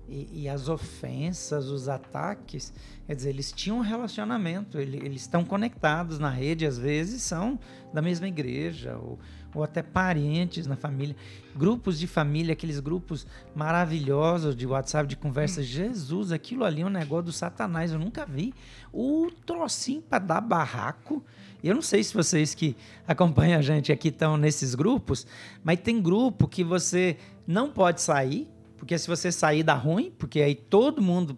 E, 0.08 0.44
e, 0.44 0.50
as 0.50 0.70
ofensas, 0.70 1.65
os 1.65 1.89
ataques, 1.89 2.74
quer 3.06 3.13
dizer, 3.13 3.27
eles 3.27 3.51
tinham 3.51 3.79
um 3.79 3.82
relacionamento, 3.82 4.79
eles, 4.79 5.03
eles 5.03 5.22
estão 5.24 5.44
conectados 5.44 6.17
na 6.17 6.29
rede, 6.29 6.65
às 6.65 6.77
vezes 6.77 7.22
são 7.24 7.60
da 7.94 8.01
mesma 8.01 8.25
igreja, 8.25 8.98
ou, 8.98 9.20
ou 9.54 9.63
até 9.63 9.82
parentes 9.82 10.68
na 10.68 10.75
família. 10.75 11.16
Grupos 11.56 12.00
de 12.00 12.08
família, 12.08 12.54
aqueles 12.54 12.80
grupos 12.80 13.25
maravilhosos 13.56 14.56
de 14.56 14.66
WhatsApp, 14.66 15.08
de 15.08 15.16
conversa. 15.16 15.62
Hum. 15.62 15.63
Jesus, 15.63 16.32
aquilo 16.32 16.63
ali 16.63 16.82
é 16.82 16.86
um 16.86 16.89
negócio 16.89 17.25
do 17.25 17.32
Satanás, 17.32 17.92
eu 17.92 18.00
nunca 18.00 18.25
vi. 18.25 18.54
O 18.94 19.30
trocinho 19.46 20.01
para 20.01 20.20
dar 20.20 20.42
barraco. 20.42 21.24
Eu 21.63 21.74
não 21.74 21.82
sei 21.82 22.04
se 22.04 22.13
vocês 22.13 22.54
que 22.54 22.75
acompanham 23.08 23.60
a 23.60 23.62
gente 23.62 23.92
aqui 23.92 24.10
estão 24.10 24.38
nesses 24.38 24.75
grupos, 24.75 25.25
mas 25.63 25.80
tem 25.80 26.01
grupo 26.01 26.48
que 26.48 26.63
você 26.63 27.18
não 27.48 27.72
pode 27.72 28.01
sair 28.01 28.48
porque 28.77 28.98
se 28.98 29.08
você 29.08 29.32
sair 29.32 29.63
dá 29.63 29.74
ruim, 29.74 30.13
porque 30.18 30.39
aí 30.39 30.56
todo 30.56 31.01
mundo 31.01 31.38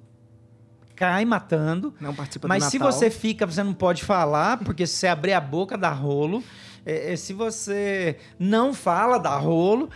cai 0.96 1.24
matando. 1.24 1.94
Não 2.00 2.14
participa 2.14 2.48
Mas 2.48 2.66
se 2.66 2.78
você 2.78 3.10
fica, 3.10 3.46
você 3.46 3.64
não 3.64 3.74
pode 3.74 4.04
falar, 4.04 4.58
porque 4.58 4.86
se 4.86 4.98
você 4.98 5.08
abrir 5.08 5.34
a 5.34 5.42
boca 5.42 5.78
dá 5.78 5.90
rolo. 5.90 6.44
É, 6.86 7.14
é, 7.14 7.16
se 7.16 7.34
você 7.34 8.18
não 8.38 8.74
fala 8.74 9.18
dá 9.18 9.38
rolo. 9.38 9.90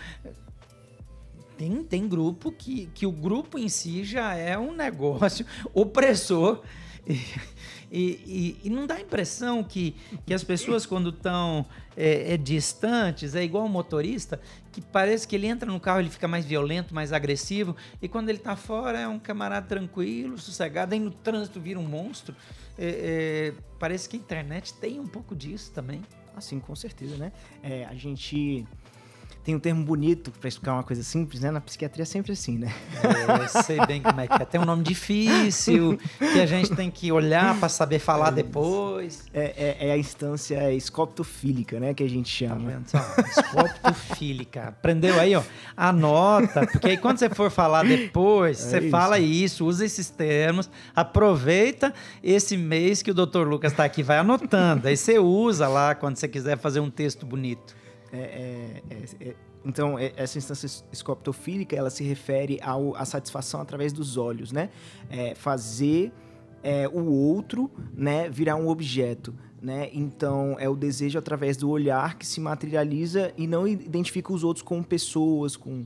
Tem, 1.58 1.84
tem 1.84 2.08
grupo 2.08 2.52
que, 2.52 2.88
que 2.96 3.06
o 3.06 3.12
grupo 3.12 3.60
em 3.60 3.70
si 3.70 4.04
já 4.04 4.34
é 4.36 4.58
um 4.58 4.74
negócio 4.74 5.46
opressor. 5.74 6.62
E, 7.06 7.14
e, 7.92 8.00
e, 8.26 8.58
e, 8.64 8.70
não 8.72 8.88
dá 8.88 8.96
a 8.96 9.02
impressão 9.02 9.64
que, 9.64 9.96
que 10.26 10.34
as 10.34 10.44
pessoas, 10.44 10.86
quando 10.86 11.10
estão 11.10 11.66
é, 11.96 12.34
é, 12.34 12.38
distantes, 12.38 13.36
é 13.36 13.44
igual 13.44 13.66
o 13.66 13.70
motorista, 13.70 14.42
que 14.72 14.82
parece 14.82 15.28
que 15.28 15.36
ele 15.36 15.46
entra 15.46 15.72
no 15.72 15.80
carro, 15.80 16.00
ele 16.00 16.10
fica 16.10 16.28
mais 16.28 16.44
violento, 16.44 16.96
mais 16.96 17.14
agressivo, 17.14 17.76
e 18.02 18.08
quando 18.08 18.30
ele 18.30 18.40
está 18.40 18.56
fora 18.56 19.00
é 19.00 19.08
um 19.08 19.20
camarada 19.20 19.68
tranquilo, 19.68 20.40
sossegado, 20.40 20.96
aí 20.96 21.00
no 21.00 21.12
trânsito 21.12 21.60
vira 21.60 21.80
um 21.80 21.88
monstro. 21.88 22.36
É, 22.78 23.54
é 23.60 23.64
parece 23.78 24.10
que 24.10 24.18
a 24.18 24.20
internet 24.20 24.74
tem 24.74 25.00
um 25.00 25.08
pouco 25.08 25.36
disso 25.36 25.72
também. 25.72 26.02
Assim, 26.36 26.60
com 26.60 26.76
certeza, 26.76 27.18
né? 27.18 27.32
É, 27.62 27.86
a 27.86 27.94
gente 27.94 28.66
tem 29.44 29.54
um 29.54 29.60
termo 29.60 29.84
bonito 29.84 30.32
para 30.32 30.48
explicar 30.48 30.74
uma 30.74 30.84
coisa 30.84 31.04
simples, 31.04 31.42
né? 31.42 31.52
Na 31.52 31.60
psiquiatria 31.60 32.04
é 32.04 32.06
sempre 32.06 32.32
assim, 32.32 32.58
né? 32.58 32.74
É, 33.04 33.44
eu 33.44 33.64
sei 33.64 33.86
bem 33.86 34.02
como 34.02 34.20
é 34.22 34.28
que 34.28 34.42
é. 34.42 34.46
Tem 34.46 34.60
um 34.60 34.66
nome 34.66 34.84
difícil 34.84 36.00
que 36.18 36.40
a 36.40 36.46
gente 36.46 36.74
tem 36.74 36.90
que 36.90 37.12
olhar 37.12 37.60
para 37.60 37.68
saber 37.68 38.00
falar 38.00 38.30
é, 38.30 38.32
depois. 38.32 39.26
É, 39.34 39.78
é, 39.80 39.88
é, 39.90 39.92
a 39.92 39.98
instância 39.98 40.72
escoptofílica, 40.74 41.78
né? 41.78 41.94
Que 41.94 42.04
a 42.04 42.10
gente 42.10 42.30
chama. 42.30 42.82
Tá 42.90 43.16
escoptofílica. 43.28 44.70
Aprendeu 44.70 45.20
aí, 45.20 45.36
ó? 45.36 45.44
Anota, 45.76 46.66
porque 46.66 46.88
aí 46.88 46.98
quando 46.98 47.18
você 47.18 47.30
for 47.30 47.52
falar 47.52 47.84
depois, 47.84 48.62
é 48.62 48.70
você 48.70 48.80
isso. 48.80 48.90
fala 48.90 49.20
isso, 49.20 49.66
usa 49.66 49.86
esses 49.86 50.10
termos, 50.10 50.70
aproveita 50.96 51.94
esse 52.24 52.56
mês 52.56 53.02
que 53.02 53.12
o 53.12 53.14
Dr. 53.14 53.46
Lucas 53.46 53.74
está 53.74 53.84
aqui, 53.84 54.04
vai 54.04 54.20
anotando. 54.20 54.88
Aí 54.88 54.96
você 54.96 55.20
usa 55.20 55.68
lá 55.68 55.94
quando 55.96 56.16
você 56.16 56.30
quiser 56.30 56.58
fazer 56.58 56.80
um 56.80 56.90
texto 56.90 57.26
bonito. 57.26 57.83
É, 58.14 58.20
é, 58.20 58.84
é, 58.92 59.30
é, 59.30 59.36
então, 59.66 59.98
é, 59.98 60.14
essa 60.16 60.38
instância 60.38 60.86
escoptofílica, 60.92 61.76
ela 61.76 61.90
se 61.90 62.04
refere 62.04 62.60
ao, 62.62 62.96
à 62.96 63.06
satisfação 63.06 63.60
através 63.60 63.92
dos 63.92 64.18
olhos, 64.18 64.52
né? 64.52 64.70
fazer 65.36 66.12
o 66.94 67.12
outro 67.12 67.70
né, 67.94 68.30
virar 68.30 68.56
um 68.56 68.70
objeto. 68.70 69.34
Né? 69.62 69.90
Então, 69.94 70.56
é 70.60 70.70
o 70.70 70.76
desejo 70.76 71.18
através 71.18 71.58
do 71.58 71.70
olhar 71.70 72.18
que 72.18 72.26
se 72.26 72.40
materializa 72.40 73.34
e 73.38 73.48
não 73.48 73.68
identifica 73.68 74.32
os 74.32 74.44
outros 74.44 74.62
como 74.62 74.84
pessoas, 74.84 75.56
com, 75.56 75.86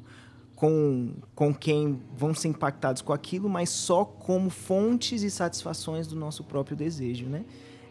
com, 0.55 1.13
com 1.35 1.53
quem 1.53 1.99
vão 2.15 2.33
ser 2.33 2.49
impactados 2.49 3.01
com 3.01 3.13
aquilo, 3.13 3.47
mas 3.47 3.69
só 3.69 4.03
como 4.03 4.49
fontes 4.49 5.21
e 5.21 5.29
satisfações 5.29 6.07
do 6.07 6.15
nosso 6.15 6.43
próprio 6.43 6.75
desejo, 6.75 7.27
né? 7.27 7.45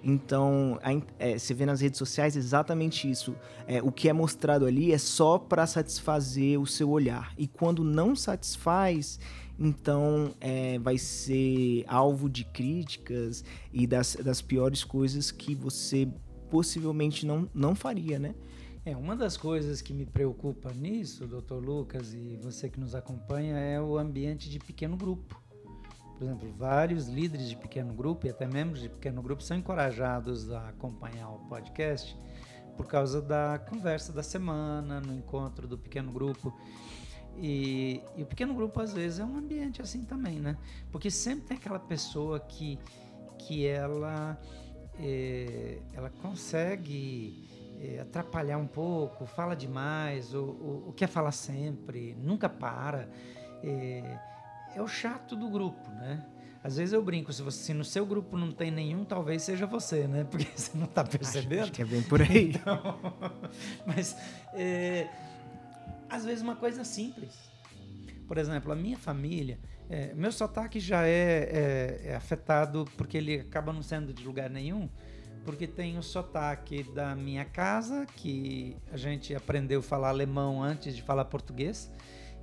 Então, 0.08 0.78
é, 1.18 1.36
você 1.36 1.52
vê 1.52 1.66
nas 1.66 1.80
redes 1.80 1.98
sociais 1.98 2.36
exatamente 2.36 3.10
isso. 3.10 3.34
É, 3.66 3.82
o 3.82 3.90
que 3.90 4.08
é 4.08 4.12
mostrado 4.12 4.64
ali 4.64 4.92
é 4.92 4.98
só 4.98 5.36
para 5.36 5.66
satisfazer 5.66 6.60
o 6.60 6.64
seu 6.64 6.88
olhar. 6.90 7.34
E 7.36 7.48
quando 7.48 7.82
não 7.82 8.14
satisfaz, 8.14 9.18
então 9.58 10.32
é, 10.40 10.78
vai 10.78 10.96
ser 10.96 11.84
alvo 11.88 12.30
de 12.30 12.44
críticas 12.44 13.44
e 13.72 13.84
das, 13.84 14.14
das 14.14 14.40
piores 14.40 14.84
coisas 14.84 15.32
que 15.32 15.56
você 15.56 16.06
possivelmente 16.50 17.26
não, 17.26 17.50
não 17.52 17.74
faria, 17.74 18.16
né? 18.16 18.36
É, 18.84 18.96
uma 18.96 19.16
das 19.16 19.36
coisas 19.36 19.82
que 19.82 19.92
me 19.92 20.06
preocupa 20.06 20.72
nisso, 20.72 21.26
doutor 21.26 21.60
Lucas, 21.60 22.14
e 22.14 22.38
você 22.40 22.70
que 22.70 22.78
nos 22.78 22.94
acompanha, 22.94 23.56
é 23.56 23.82
o 23.82 23.98
ambiente 23.98 24.48
de 24.48 24.60
pequeno 24.60 24.96
grupo. 24.96 25.45
Por 26.18 26.24
exemplo, 26.24 26.50
vários 26.56 27.08
líderes 27.08 27.48
de 27.48 27.56
pequeno 27.56 27.92
grupo 27.92 28.26
e 28.26 28.30
até 28.30 28.46
membros 28.46 28.80
de 28.80 28.88
pequeno 28.88 29.20
grupo 29.22 29.42
são 29.42 29.56
encorajados 29.56 30.50
a 30.50 30.68
acompanhar 30.70 31.28
o 31.30 31.40
podcast 31.40 32.16
por 32.76 32.86
causa 32.86 33.20
da 33.20 33.58
conversa 33.58 34.12
da 34.12 34.22
semana, 34.22 35.00
no 35.00 35.14
encontro 35.14 35.66
do 35.66 35.78
pequeno 35.78 36.12
grupo. 36.12 36.54
E, 37.38 38.02
e, 38.16 38.22
o 38.22 38.26
pequeno 38.26 38.54
grupo, 38.54 38.80
às 38.80 38.92
vezes, 38.92 39.18
é 39.18 39.24
um 39.24 39.36
ambiente 39.36 39.82
assim 39.82 40.04
também, 40.04 40.40
né? 40.40 40.56
Porque 40.90 41.10
sempre 41.10 41.46
tem 41.46 41.56
aquela 41.56 41.78
pessoa 41.78 42.40
que, 42.40 42.78
que 43.38 43.66
ela, 43.66 44.38
é, 44.98 45.78
ela 45.92 46.08
consegue 46.08 47.46
é, 47.78 48.00
atrapalhar 48.00 48.56
um 48.56 48.66
pouco, 48.66 49.26
fala 49.26 49.54
demais, 49.54 50.32
ou, 50.32 50.92
quer 50.96 51.08
falar 51.08 51.32
sempre, 51.32 52.14
nunca 52.14 52.48
para. 52.48 53.08
É, 53.62 54.18
é 54.76 54.82
o 54.82 54.86
chato 54.86 55.34
do 55.34 55.48
grupo, 55.48 55.90
né? 55.90 56.22
Às 56.62 56.76
vezes 56.76 56.92
eu 56.92 57.02
brinco, 57.02 57.32
se, 57.32 57.42
você, 57.42 57.64
se 57.64 57.72
no 57.72 57.84
seu 57.84 58.04
grupo 58.04 58.36
não 58.36 58.52
tem 58.52 58.70
nenhum, 58.70 59.04
talvez 59.04 59.42
seja 59.42 59.66
você, 59.66 60.06
né? 60.06 60.24
Porque 60.30 60.46
você 60.54 60.76
não 60.76 60.84
está 60.84 61.02
percebendo. 61.02 61.62
Acho, 61.62 61.72
que 61.72 61.82
é 61.82 61.84
bem 61.84 62.02
por 62.02 62.20
aí. 62.20 62.52
Então, 62.60 62.98
mas, 63.86 64.16
é, 64.52 65.08
às 66.10 66.24
vezes 66.24 66.42
uma 66.42 66.56
coisa 66.56 66.84
simples. 66.84 67.34
Por 68.28 68.36
exemplo, 68.36 68.70
a 68.70 68.76
minha 68.76 68.98
família, 68.98 69.58
é, 69.88 70.12
meu 70.12 70.32
sotaque 70.32 70.78
já 70.78 71.06
é, 71.06 71.10
é, 71.10 72.00
é, 72.10 72.16
afetado 72.16 72.84
porque 72.96 73.16
ele 73.16 73.40
acaba 73.40 73.72
não 73.72 73.82
sendo 73.82 74.12
de 74.12 74.24
lugar 74.24 74.50
nenhum, 74.50 74.90
porque 75.44 75.66
tem 75.66 75.96
o 75.96 76.02
sotaque 76.02 76.82
da 76.92 77.14
minha 77.14 77.44
casa, 77.44 78.04
que 78.16 78.76
a 78.92 78.96
gente 78.96 79.34
aprendeu 79.34 79.78
a 79.78 79.82
falar 79.82 80.08
alemão 80.08 80.60
antes 80.60 80.94
de 80.96 81.02
falar 81.02 81.24
português 81.26 81.90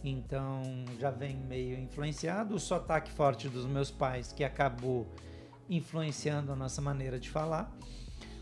então 0.03 0.61
já 0.99 1.09
vem 1.09 1.35
meio 1.35 1.79
influenciado. 1.79 2.55
O 2.55 2.59
sotaque 2.59 3.11
forte 3.11 3.47
dos 3.47 3.65
meus 3.65 3.89
pais, 3.89 4.33
que 4.33 4.43
acabou 4.43 5.07
influenciando 5.69 6.51
a 6.51 6.55
nossa 6.55 6.81
maneira 6.81 7.19
de 7.19 7.29
falar. 7.29 7.71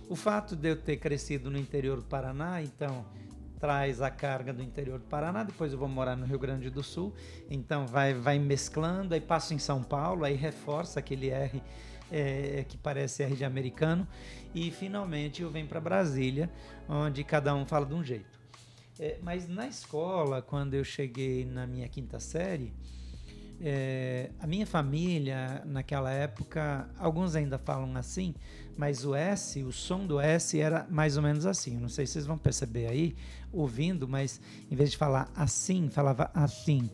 O 0.10 0.15
fato 0.15 0.56
de 0.56 0.70
eu 0.70 0.75
ter 0.75 0.98
crescido 0.98 1.50
no 1.50 1.58
interior 1.58 1.98
do 1.98 2.06
Paraná, 2.06 2.62
então 2.62 3.06
traz 3.62 4.01
a 4.01 4.10
carga 4.10 4.51
do 4.51 4.63
interior 4.63 4.98
do 4.98 5.06
Paraná, 5.06 5.44
depois 5.44 5.72
eu 5.72 5.77
vou 5.77 5.88
morar 5.88 6.15
no 6.15 6.25
Rio 6.25 6.39
Grande 6.39 6.70
do 6.72 6.82
Sul, 6.82 7.13
então 7.48 7.86
vai, 7.86 8.12
vai 8.12 8.39
mesclando, 8.39 9.13
aí 9.13 9.22
passo 9.22 9.53
em 9.53 9.60
São 9.60 9.84
Paulo, 9.84 10.25
aí 10.25 10.36
reforça 10.36 11.00
aquele 11.00 11.30
R 11.30 11.62
é, 12.12 12.65
que 12.68 12.75
parece 12.75 13.22
R 13.22 13.36
de 13.36 13.46
americano, 13.46 14.08
e 14.53 14.72
finalmente 14.72 15.44
eu 15.44 15.51
venho 15.51 15.68
para 15.68 15.80
Brasília, 15.80 16.50
onde 16.89 17.24
cada 17.24 17.53
um 17.53 17.63
fala 17.63 17.86
de 17.86 17.94
um 17.94 18.03
jeito. 18.03 18.40
É, 19.00 19.17
mas 19.21 19.48
na 19.48 19.67
escola, 19.67 20.41
quando 20.41 20.74
eu 20.74 20.83
cheguei 20.83 21.45
na 21.45 21.65
minha 21.65 21.88
quinta 21.88 22.19
série, 22.19 22.74
é, 23.63 24.31
a 24.39 24.48
minha 24.48 24.65
família, 24.65 25.62
naquela 25.65 26.12
época, 26.12 26.89
alguns 26.98 27.36
ainda 27.36 27.57
falam 27.60 27.95
assim, 27.95 28.33
mas 28.75 29.05
o 29.05 29.13
S, 29.13 29.62
o 29.63 29.71
som 29.71 30.05
do 30.05 30.19
S 30.19 30.60
era 30.60 30.88
mais 30.89 31.15
ou 31.15 31.24
menos 31.24 31.45
assim. 31.45 31.77
não 31.77 31.89
sei 31.89 32.07
se 32.07 32.13
vocês 32.13 32.25
vão 32.25 32.38
perceber 32.38 32.88
aí, 32.88 33.15
ouvindo, 33.53 34.07
mas 34.07 34.41
em 34.69 34.75
vez 34.75 34.91
de 34.91 34.98
falar 34.98 35.31
assim, 35.36 35.89
falava 35.89 36.31
assim. 36.33 36.89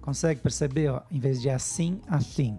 Consegue 0.00 0.40
perceber? 0.40 0.88
Ó? 0.90 1.02
Em 1.10 1.18
vez 1.18 1.40
de 1.40 1.50
assim, 1.50 2.00
assim. 2.08 2.58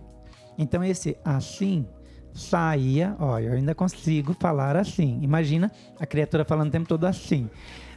Então 0.57 0.83
esse 0.83 1.17
assim 1.23 1.87
saía, 2.33 3.15
ó, 3.19 3.39
eu 3.39 3.53
ainda 3.53 3.75
consigo 3.75 4.33
falar 4.33 4.75
assim. 4.75 5.19
Imagina 5.21 5.71
a 5.99 6.05
criatura 6.05 6.43
falando 6.43 6.69
o 6.69 6.71
tempo 6.71 6.87
todo 6.87 7.05
assim 7.05 7.49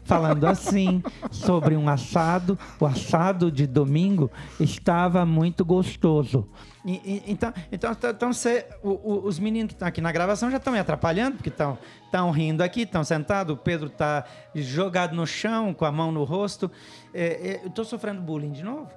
falando 0.07 0.47
assim 0.47 1.03
sobre 1.31 1.77
um 1.77 1.89
assado. 1.89 2.59
O 2.81 2.87
assado 2.87 3.51
de 3.51 3.67
domingo 3.67 4.31
estava 4.59 5.27
muito 5.27 5.65
gostoso. 5.65 6.49
E, 6.85 6.93
e, 7.05 7.23
então, 7.27 7.53
então, 7.73 7.93
então, 7.93 8.11
então 8.11 8.33
você, 8.33 8.67
o, 8.83 8.91
o, 8.91 9.27
os 9.27 9.39
meninos 9.39 9.71
que 9.71 9.75
estão 9.75 9.89
aqui 9.89 10.01
na 10.01 10.13
gravação 10.13 10.51
já 10.51 10.57
estão 10.59 10.73
me 10.73 10.79
atrapalhando, 10.79 11.37
porque 11.37 11.49
estão 11.49 11.77
estão 12.05 12.31
rindo 12.31 12.63
aqui, 12.63 12.83
estão 12.83 13.05
sentados. 13.05 13.55
O 13.55 13.59
Pedro 13.59 13.89
está 13.89 14.25
jogado 14.55 15.15
no 15.15 15.27
chão, 15.27 15.75
com 15.75 15.85
a 15.85 15.93
mão 15.93 16.11
no 16.11 16.25
rosto. 16.25 16.71
É, 17.13 17.25
é, 17.27 17.61
eu 17.65 17.69
estou 17.69 17.85
sofrendo 17.85 18.23
bullying 18.23 18.53
de 18.53 18.63
novo. 18.63 18.89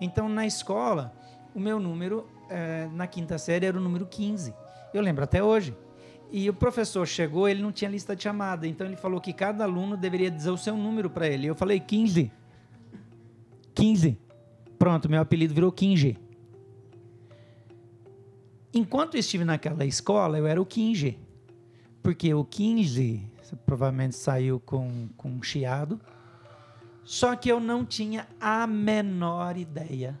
Então, 0.00 0.28
na 0.28 0.46
escola, 0.46 1.12
o 1.54 1.60
meu 1.60 1.80
número, 1.80 2.28
é, 2.48 2.88
na 2.92 3.06
quinta 3.06 3.36
série, 3.36 3.66
era 3.66 3.76
o 3.76 3.80
número 3.80 4.06
15. 4.06 4.54
Eu 4.94 5.02
lembro 5.02 5.24
até 5.24 5.42
hoje. 5.42 5.76
E 6.30 6.48
o 6.48 6.54
professor 6.54 7.06
chegou, 7.06 7.48
ele 7.48 7.62
não 7.62 7.72
tinha 7.72 7.90
lista 7.90 8.14
de 8.14 8.22
chamada, 8.22 8.66
então 8.66 8.86
ele 8.86 8.96
falou 8.96 9.20
que 9.20 9.32
cada 9.32 9.64
aluno 9.64 9.96
deveria 9.96 10.30
dizer 10.30 10.50
o 10.50 10.58
seu 10.58 10.76
número 10.76 11.08
para 11.08 11.26
ele. 11.26 11.46
Eu 11.46 11.54
falei 11.54 11.80
15. 11.80 12.30
15. 13.74 14.18
Pronto, 14.78 15.08
meu 15.08 15.20
apelido 15.20 15.54
virou 15.54 15.72
15. 15.72 16.18
Enquanto 18.74 19.14
eu 19.14 19.20
estive 19.20 19.44
naquela 19.44 19.86
escola, 19.86 20.38
eu 20.38 20.46
era 20.46 20.60
o 20.60 20.66
15. 20.66 21.18
Porque 22.02 22.32
o 22.34 22.44
15 22.44 23.22
provavelmente 23.64 24.14
saiu 24.14 24.60
com, 24.60 25.08
com 25.16 25.30
um 25.30 25.42
chiado. 25.42 25.98
Só 27.04 27.34
que 27.34 27.50
eu 27.50 27.58
não 27.58 27.86
tinha 27.86 28.28
a 28.38 28.66
menor 28.66 29.56
ideia 29.56 30.20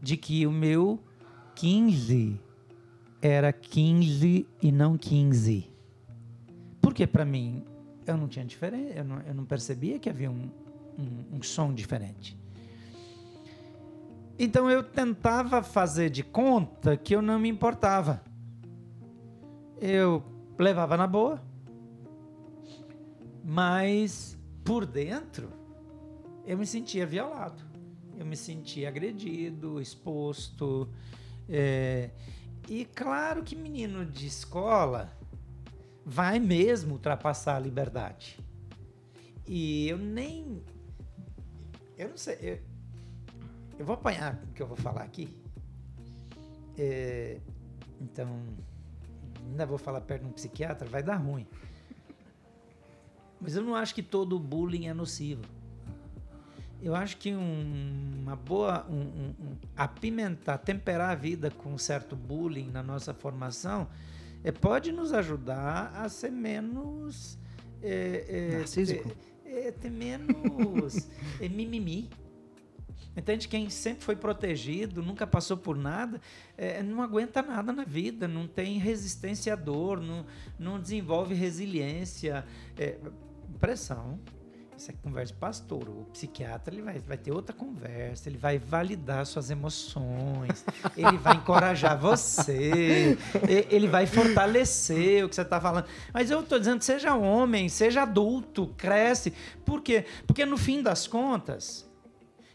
de 0.00 0.16
que 0.16 0.46
o 0.46 0.52
meu 0.52 1.00
15 1.56 2.40
era 3.26 3.50
15 3.54 4.46
e 4.60 4.70
não 4.70 4.98
15. 4.98 5.70
Porque 6.78 7.06
para 7.06 7.24
mim 7.24 7.64
eu 8.06 8.18
não 8.18 8.28
tinha 8.28 8.44
diferença, 8.44 8.98
eu 8.98 9.04
não, 9.04 9.20
eu 9.20 9.34
não 9.34 9.46
percebia 9.46 9.98
que 9.98 10.10
havia 10.10 10.30
um, 10.30 10.50
um, 10.98 11.38
um 11.38 11.42
som 11.42 11.72
diferente. 11.72 12.38
Então 14.38 14.70
eu 14.70 14.82
tentava 14.82 15.62
fazer 15.62 16.10
de 16.10 16.22
conta 16.22 16.98
que 16.98 17.16
eu 17.16 17.22
não 17.22 17.38
me 17.38 17.48
importava. 17.48 18.22
Eu 19.80 20.22
levava 20.58 20.94
na 20.94 21.06
boa, 21.06 21.42
mas 23.42 24.38
por 24.62 24.84
dentro 24.84 25.48
eu 26.46 26.58
me 26.58 26.66
sentia 26.66 27.06
violado, 27.06 27.62
eu 28.18 28.26
me 28.26 28.36
sentia 28.36 28.88
agredido, 28.88 29.80
exposto. 29.80 30.90
É, 31.48 32.10
e 32.68 32.84
claro 32.84 33.42
que 33.42 33.54
menino 33.54 34.04
de 34.04 34.26
escola 34.26 35.12
vai 36.04 36.38
mesmo 36.38 36.94
ultrapassar 36.94 37.56
a 37.56 37.60
liberdade. 37.60 38.38
E 39.46 39.88
eu 39.88 39.98
nem. 39.98 40.62
Eu 41.96 42.10
não 42.10 42.16
sei. 42.16 42.38
Eu, 42.40 42.58
eu 43.78 43.84
vou 43.84 43.94
apanhar 43.94 44.42
o 44.50 44.52
que 44.52 44.62
eu 44.62 44.66
vou 44.66 44.76
falar 44.76 45.02
aqui. 45.02 45.28
É, 46.76 47.40
então, 48.00 48.42
ainda 49.46 49.66
vou 49.66 49.78
falar 49.78 50.00
perto 50.00 50.22
de 50.22 50.28
um 50.28 50.32
psiquiatra, 50.32 50.88
vai 50.88 51.02
dar 51.02 51.16
ruim. 51.16 51.46
Mas 53.40 53.56
eu 53.56 53.62
não 53.62 53.74
acho 53.74 53.94
que 53.94 54.02
todo 54.02 54.38
bullying 54.38 54.86
é 54.86 54.94
nocivo. 54.94 55.42
Eu 56.84 56.94
acho 56.94 57.16
que 57.16 57.34
um, 57.34 58.20
uma 58.20 58.36
boa. 58.36 58.86
Um, 58.90 58.94
um, 58.94 59.34
um, 59.40 59.56
apimentar, 59.74 60.58
temperar 60.58 61.12
a 61.12 61.14
vida 61.14 61.50
com 61.50 61.70
um 61.70 61.78
certo 61.78 62.14
bullying 62.14 62.70
na 62.70 62.82
nossa 62.82 63.14
formação 63.14 63.88
é, 64.44 64.52
pode 64.52 64.92
nos 64.92 65.10
ajudar 65.14 65.94
a 65.96 66.06
ser 66.10 66.30
menos. 66.30 67.38
É, 67.82 68.26
é, 68.28 68.58
Narcísico? 68.58 69.10
É, 69.46 69.70
ter 69.70 69.90
menos 69.90 71.08
é, 71.40 71.48
mimimi. 71.48 72.10
Entende? 73.16 73.48
Quem 73.48 73.70
sempre 73.70 74.04
foi 74.04 74.16
protegido, 74.16 75.02
nunca 75.02 75.26
passou 75.26 75.56
por 75.56 75.78
nada, 75.78 76.20
é, 76.58 76.82
não 76.82 77.00
aguenta 77.00 77.40
nada 77.40 77.72
na 77.72 77.84
vida, 77.84 78.28
não 78.28 78.46
tem 78.46 78.76
resistência 78.76 79.54
à 79.54 79.56
dor, 79.56 80.00
não, 80.02 80.26
não 80.58 80.78
desenvolve 80.78 81.32
resiliência. 81.32 82.44
É, 82.76 82.98
pressão, 83.58 84.18
isso 84.76 84.90
é 84.90 84.94
conversa 85.02 85.32
de 85.32 85.38
pastor. 85.38 85.88
O 85.88 86.06
psiquiatra 86.12 86.74
ele 86.74 86.82
vai, 86.82 86.98
vai 86.98 87.16
ter 87.16 87.32
outra 87.32 87.54
conversa, 87.54 88.28
ele 88.28 88.38
vai 88.38 88.58
validar 88.58 89.24
suas 89.26 89.50
emoções, 89.50 90.64
ele 90.96 91.16
vai 91.18 91.36
encorajar 91.36 91.98
você, 91.98 93.16
ele 93.70 93.88
vai 93.88 94.06
fortalecer 94.06 95.24
o 95.24 95.28
que 95.28 95.34
você 95.34 95.42
está 95.42 95.60
falando. 95.60 95.86
Mas 96.12 96.30
eu 96.30 96.40
estou 96.40 96.58
dizendo, 96.58 96.82
seja 96.82 97.14
homem, 97.14 97.68
seja 97.68 98.02
adulto, 98.02 98.68
cresce. 98.76 99.32
Por 99.64 99.80
quê? 99.80 100.04
Porque 100.26 100.44
no 100.44 100.56
fim 100.56 100.82
das 100.82 101.06
contas, 101.06 101.88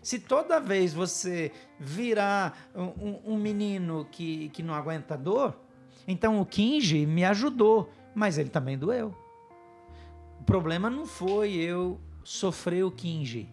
se 0.02 0.20
toda 0.20 0.60
vez 0.60 0.94
você 0.94 1.52
virar 1.80 2.70
um, 2.76 3.34
um 3.34 3.38
menino 3.38 4.08
que, 4.12 4.50
que 4.50 4.62
não 4.62 4.74
aguenta 4.74 5.18
dor, 5.18 5.58
então 6.08 6.42
o 6.42 6.46
Kinji 6.46 7.06
me 7.06 7.24
ajudou, 7.24 7.90
mas 8.14 8.38
ele 8.38 8.50
também 8.50 8.78
doeu. 8.78 9.16
O 10.40 10.44
problema 10.44 10.90
não 10.90 11.06
foi 11.06 11.54
eu 11.54 12.00
sofrer 12.24 12.84
o 12.84 12.92
Kinji. 12.92 13.50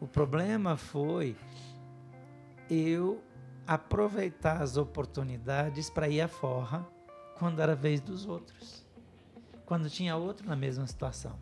O 0.00 0.06
problema 0.06 0.76
foi 0.76 1.36
eu 2.68 3.22
aproveitar 3.66 4.60
as 4.60 4.76
oportunidades 4.76 5.88
para 5.88 6.08
ir 6.08 6.20
à 6.20 6.28
forra 6.28 6.86
quando 7.38 7.60
era 7.60 7.74
vez 7.74 8.00
dos 8.00 8.26
outros. 8.26 8.86
Quando 9.64 9.88
tinha 9.88 10.16
outro 10.16 10.46
na 10.46 10.56
mesma 10.56 10.86
situação. 10.86 11.38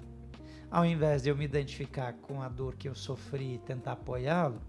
Ao 0.71 0.85
invés 0.85 1.23
de 1.23 1.31
eu 1.31 1.37
me 1.37 1.45
identificar 1.45 2.13
com 2.13 2.43
a 2.43 2.49
dor 2.49 2.77
que 2.77 2.89
eu 2.89 2.95
sofri 2.95 3.55
e 3.55 3.59
tentar 3.59 3.93
apoiá-lo, 3.93 4.61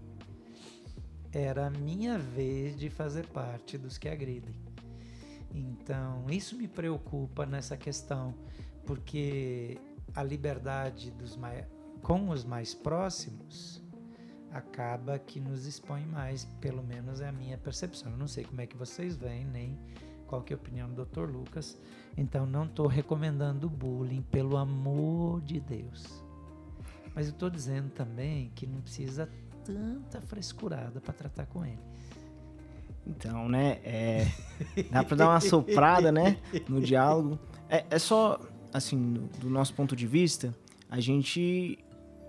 era 1.32 1.66
a 1.66 1.70
minha 1.70 2.18
vez 2.18 2.76
de 2.76 2.90
fazer 2.90 3.26
parte 3.28 3.78
dos 3.78 3.98
que 3.98 4.08
agridem. 4.08 4.54
Então, 5.54 6.26
isso 6.28 6.56
me 6.56 6.66
preocupa 6.66 7.46
nessa 7.46 7.76
questão, 7.76 8.34
porque 8.84 9.78
a 10.14 10.22
liberdade 10.22 11.10
dos 11.12 11.38
com 12.02 12.28
os 12.28 12.44
mais 12.44 12.74
próximos 12.74 13.82
acaba 14.50 15.18
que 15.18 15.40
nos 15.40 15.66
expõe 15.66 16.04
mais, 16.04 16.44
pelo 16.60 16.82
menos 16.82 17.20
é 17.20 17.28
a 17.28 17.32
minha 17.32 17.56
percepção. 17.56 18.12
Eu 18.12 18.18
não 18.18 18.28
sei 18.28 18.44
como 18.44 18.60
é 18.60 18.66
que 18.66 18.76
vocês 18.76 19.16
veem, 19.16 19.46
nem 19.46 19.78
qual 20.26 20.42
que 20.42 20.52
é 20.52 20.56
a 20.56 20.58
opinião 20.58 20.90
do 20.90 21.04
Dr. 21.04 21.30
Lucas. 21.30 21.78
Então 22.16 22.44
não 22.44 22.64
estou 22.64 22.86
recomendando 22.86 23.68
bullying, 23.68 24.22
pelo 24.22 24.56
amor 24.56 25.40
de 25.40 25.58
Deus. 25.60 26.22
Mas 27.14 27.26
eu 27.26 27.32
estou 27.32 27.48
dizendo 27.48 27.90
também 27.90 28.50
que 28.54 28.66
não 28.66 28.80
precisa 28.80 29.28
tanta 29.64 30.20
frescurada 30.20 31.00
para 31.00 31.12
tratar 31.12 31.46
com 31.46 31.64
ele. 31.64 31.80
Então, 33.06 33.48
né, 33.48 33.80
é, 33.84 34.26
dá 34.90 35.02
para 35.02 35.16
dar 35.16 35.28
uma 35.28 35.40
soprada, 35.40 36.12
né, 36.12 36.38
no 36.68 36.80
diálogo. 36.80 37.38
É, 37.68 37.84
é 37.90 37.98
só, 37.98 38.38
assim, 38.72 39.12
do, 39.12 39.20
do 39.38 39.50
nosso 39.50 39.74
ponto 39.74 39.94
de 39.94 40.06
vista, 40.06 40.54
a 40.90 41.00
gente 41.00 41.78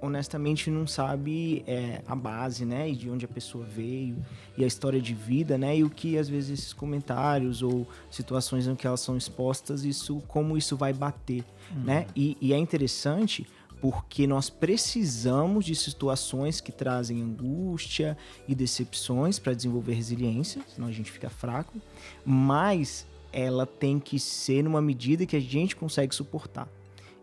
honestamente 0.01 0.69
não 0.69 0.85
sabe 0.85 1.63
é, 1.65 2.01
a 2.05 2.13
base, 2.13 2.65
né, 2.65 2.89
e 2.89 2.95
de 2.95 3.09
onde 3.09 3.23
a 3.23 3.27
pessoa 3.27 3.63
veio 3.63 4.17
e 4.57 4.63
a 4.63 4.67
história 4.67 4.99
de 4.99 5.13
vida, 5.13 5.57
né, 5.57 5.77
e 5.77 5.83
o 5.83 5.89
que 5.89 6.17
às 6.17 6.27
vezes 6.27 6.59
esses 6.59 6.73
comentários 6.73 7.61
ou 7.61 7.87
situações 8.11 8.67
em 8.67 8.75
que 8.75 8.85
elas 8.85 8.99
são 8.99 9.15
expostas, 9.15 9.85
isso 9.85 10.21
como 10.27 10.57
isso 10.57 10.75
vai 10.75 10.91
bater, 10.91 11.45
uhum. 11.71 11.83
né? 11.83 12.05
E, 12.13 12.37
e 12.41 12.51
é 12.51 12.57
interessante 12.57 13.47
porque 13.79 14.27
nós 14.27 14.49
precisamos 14.49 15.65
de 15.65 15.75
situações 15.75 16.61
que 16.61 16.71
trazem 16.71 17.21
angústia 17.21 18.17
e 18.47 18.55
decepções 18.55 19.39
para 19.39 19.53
desenvolver 19.53 19.93
resiliência, 19.93 20.61
senão 20.73 20.87
a 20.87 20.91
gente 20.91 21.11
fica 21.11 21.29
fraco, 21.29 21.81
mas 22.25 23.05
ela 23.33 23.65
tem 23.65 23.99
que 23.99 24.19
ser 24.19 24.63
numa 24.63 24.81
medida 24.81 25.25
que 25.25 25.35
a 25.35 25.41
gente 25.41 25.75
consegue 25.75 26.13
suportar. 26.13 26.69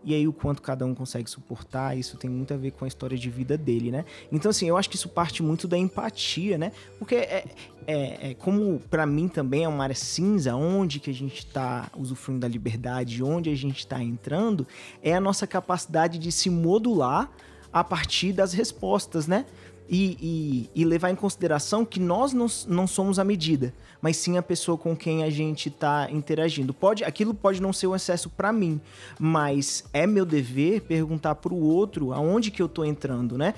E 0.02 0.14
aí 0.14 0.26
o 0.26 0.32
quanto 0.32 0.62
cada 0.62 0.86
um 0.86 0.94
consegue 0.94 1.28
suportar, 1.28 1.96
isso 1.96 2.16
tem 2.16 2.30
muito 2.30 2.54
a 2.54 2.56
ver 2.56 2.70
com 2.70 2.84
a 2.84 2.88
história 2.88 3.18
de 3.18 3.28
vida 3.28 3.56
dele, 3.56 3.90
né? 3.90 4.04
Então, 4.32 4.50
assim, 4.50 4.66
eu 4.66 4.76
acho 4.76 4.88
que 4.88 4.96
isso 4.96 5.10
parte 5.10 5.42
muito 5.42 5.68
da 5.68 5.76
empatia, 5.76 6.56
né? 6.56 6.72
Porque 6.98 7.16
é, 7.16 7.44
é, 7.86 8.30
é 8.30 8.34
como 8.34 8.80
para 8.90 9.04
mim 9.04 9.28
também 9.28 9.64
é 9.64 9.68
uma 9.68 9.84
área 9.84 9.94
cinza, 9.94 10.56
onde 10.56 11.00
que 11.00 11.10
a 11.10 11.14
gente 11.14 11.40
está 11.40 11.90
usufruindo 11.94 12.40
da 12.40 12.48
liberdade, 12.48 13.22
onde 13.22 13.50
a 13.50 13.54
gente 13.54 13.80
está 13.80 14.02
entrando, 14.02 14.66
é 15.02 15.14
a 15.14 15.20
nossa 15.20 15.46
capacidade 15.46 16.18
de 16.18 16.32
se 16.32 16.48
modular 16.48 17.30
a 17.72 17.84
partir 17.84 18.32
das 18.32 18.52
respostas, 18.52 19.26
né? 19.26 19.44
E, 19.90 20.70
e, 20.74 20.82
e, 20.82 20.84
levar 20.84 21.10
em 21.10 21.16
consideração 21.16 21.84
que 21.84 21.98
nós 21.98 22.32
não, 22.32 22.46
não 22.68 22.86
somos 22.86 23.18
a 23.18 23.24
medida, 23.24 23.74
mas 24.00 24.16
sim 24.16 24.38
a 24.38 24.42
pessoa 24.42 24.78
com 24.78 24.96
quem 24.96 25.24
a 25.24 25.30
gente 25.30 25.68
está 25.68 26.08
interagindo. 26.08 26.72
Pode, 26.72 27.02
aquilo 27.02 27.34
pode 27.34 27.60
não 27.60 27.72
ser 27.72 27.88
um 27.88 27.96
excesso 27.96 28.30
para 28.30 28.52
mim, 28.52 28.80
mas 29.18 29.84
é 29.92 30.06
meu 30.06 30.24
dever 30.24 30.82
perguntar 30.82 31.34
para 31.34 31.52
o 31.52 31.60
outro 31.60 32.12
aonde 32.12 32.52
que 32.52 32.62
eu 32.62 32.66
estou 32.66 32.84
entrando, 32.84 33.36
né? 33.36 33.52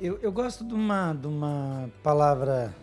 Eu, 0.00 0.18
eu 0.20 0.32
gosto 0.32 0.64
de 0.64 0.74
uma, 0.74 1.12
de 1.12 1.28
uma 1.28 1.88
palavra 2.02 2.74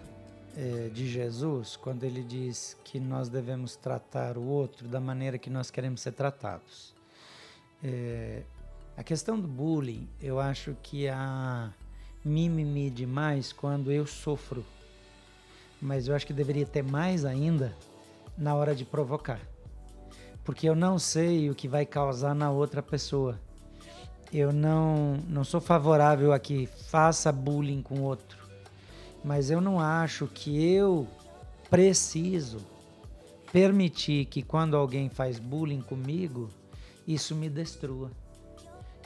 é, 0.56 0.90
de 0.94 1.06
Jesus 1.06 1.76
quando 1.76 2.06
ele 2.06 2.24
diz 2.24 2.78
que 2.86 2.98
nós 2.98 3.28
devemos 3.28 3.76
tratar 3.76 4.38
o 4.38 4.44
outro 4.44 4.88
da 4.88 5.02
maneira 5.02 5.38
que 5.38 5.50
nós 5.50 5.70
queremos 5.70 6.00
ser 6.00 6.14
tratados. 6.14 6.96
É, 7.84 8.44
a 8.96 9.04
questão 9.04 9.38
do 9.38 9.50
bullying, 9.50 10.08
eu 10.22 10.40
acho 10.40 10.78
que 10.82 11.10
a 11.10 11.74
mimimi 12.24 12.90
demais 12.90 13.52
quando 13.54 13.92
eu 13.92 14.06
sofro. 14.06 14.66
Mas 15.82 16.08
eu 16.08 16.16
acho 16.16 16.26
que 16.26 16.34
deveria 16.34 16.66
ter 16.66 16.84
mais 16.84 17.26
ainda 17.26 17.76
na 18.38 18.56
hora 18.56 18.76
de 18.76 18.84
provocar. 18.84 19.40
Porque 20.44 20.68
eu 20.68 20.76
não 20.76 20.98
sei 20.98 21.50
o 21.50 21.56
que 21.56 21.68
vai 21.68 21.86
causar 21.86 22.34
na 22.34 22.50
outra 22.50 22.82
pessoa. 22.82 23.40
Eu 24.32 24.52
não, 24.52 25.18
não 25.28 25.44
sou 25.44 25.62
favorável 25.62 26.34
a 26.34 26.40
que 26.40 26.68
faça 26.68 27.32
bullying 27.32 27.82
com 27.82 28.02
outro. 28.02 28.38
Mas 29.24 29.50
eu 29.50 29.60
não 29.60 29.80
acho 29.80 30.28
que 30.28 30.64
eu 30.64 31.08
preciso 31.70 32.60
permitir 33.52 34.26
que 34.26 34.42
quando 34.42 34.76
alguém 34.76 35.10
faz 35.10 35.40
bullying 35.40 35.82
comigo, 35.82 36.50
isso 37.08 37.34
me 37.36 37.50
destrua. 37.50 38.12